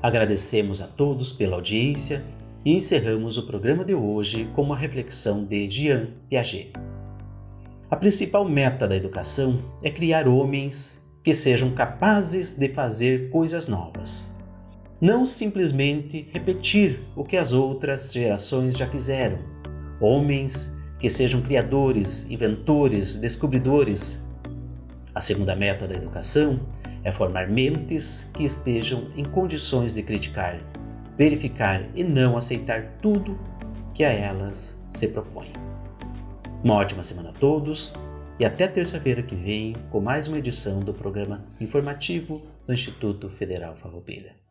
Agradecemos 0.00 0.82
a 0.82 0.86
todos 0.86 1.32
pela 1.32 1.56
audiência 1.56 2.22
e 2.64 2.72
encerramos 2.72 3.36
o 3.36 3.46
programa 3.46 3.84
de 3.84 3.94
hoje 3.94 4.48
com 4.54 4.62
uma 4.62 4.76
reflexão 4.76 5.44
de 5.44 5.68
Jean 5.68 6.08
Piaget. 6.30 6.72
A 7.90 7.96
principal 7.96 8.48
meta 8.48 8.88
da 8.88 8.96
educação 8.96 9.62
é 9.82 9.90
criar 9.90 10.26
homens 10.26 11.04
que 11.22 11.34
sejam 11.34 11.74
capazes 11.74 12.54
de 12.58 12.68
fazer 12.70 13.28
coisas 13.30 13.68
novas. 13.68 14.34
Não 15.00 15.26
simplesmente 15.26 16.28
repetir 16.32 17.00
o 17.14 17.22
que 17.22 17.36
as 17.36 17.52
outras 17.52 18.12
gerações 18.12 18.78
já 18.78 18.86
fizeram. 18.86 19.38
Homens 20.00 20.74
que 20.98 21.10
sejam 21.10 21.42
criadores, 21.42 22.30
inventores, 22.30 23.16
descobridores. 23.16 24.24
A 25.14 25.20
segunda 25.20 25.54
meta 25.54 25.86
da 25.86 25.94
educação 25.94 26.60
é 27.02 27.12
formar 27.12 27.48
mentes 27.48 28.30
que 28.34 28.44
estejam 28.44 29.08
em 29.14 29.24
condições 29.24 29.92
de 29.92 30.02
criticar, 30.02 30.58
verificar 31.16 31.88
e 31.94 32.02
não 32.02 32.36
aceitar 32.36 32.98
tudo 33.00 33.38
que 33.92 34.04
a 34.04 34.10
elas 34.10 34.84
se 34.88 35.08
propõe. 35.08 35.52
Uma 36.62 36.74
ótima 36.74 37.02
semana 37.02 37.30
a 37.30 37.32
todos 37.32 37.94
e 38.38 38.44
até 38.44 38.66
terça-feira 38.66 39.22
que 39.22 39.36
vem 39.36 39.74
com 39.90 40.00
mais 40.00 40.26
uma 40.26 40.38
edição 40.38 40.80
do 40.80 40.92
programa 40.92 41.44
informativo 41.60 42.42
do 42.66 42.72
Instituto 42.72 43.28
Federal 43.28 43.76
Farroupilha. 43.76 44.43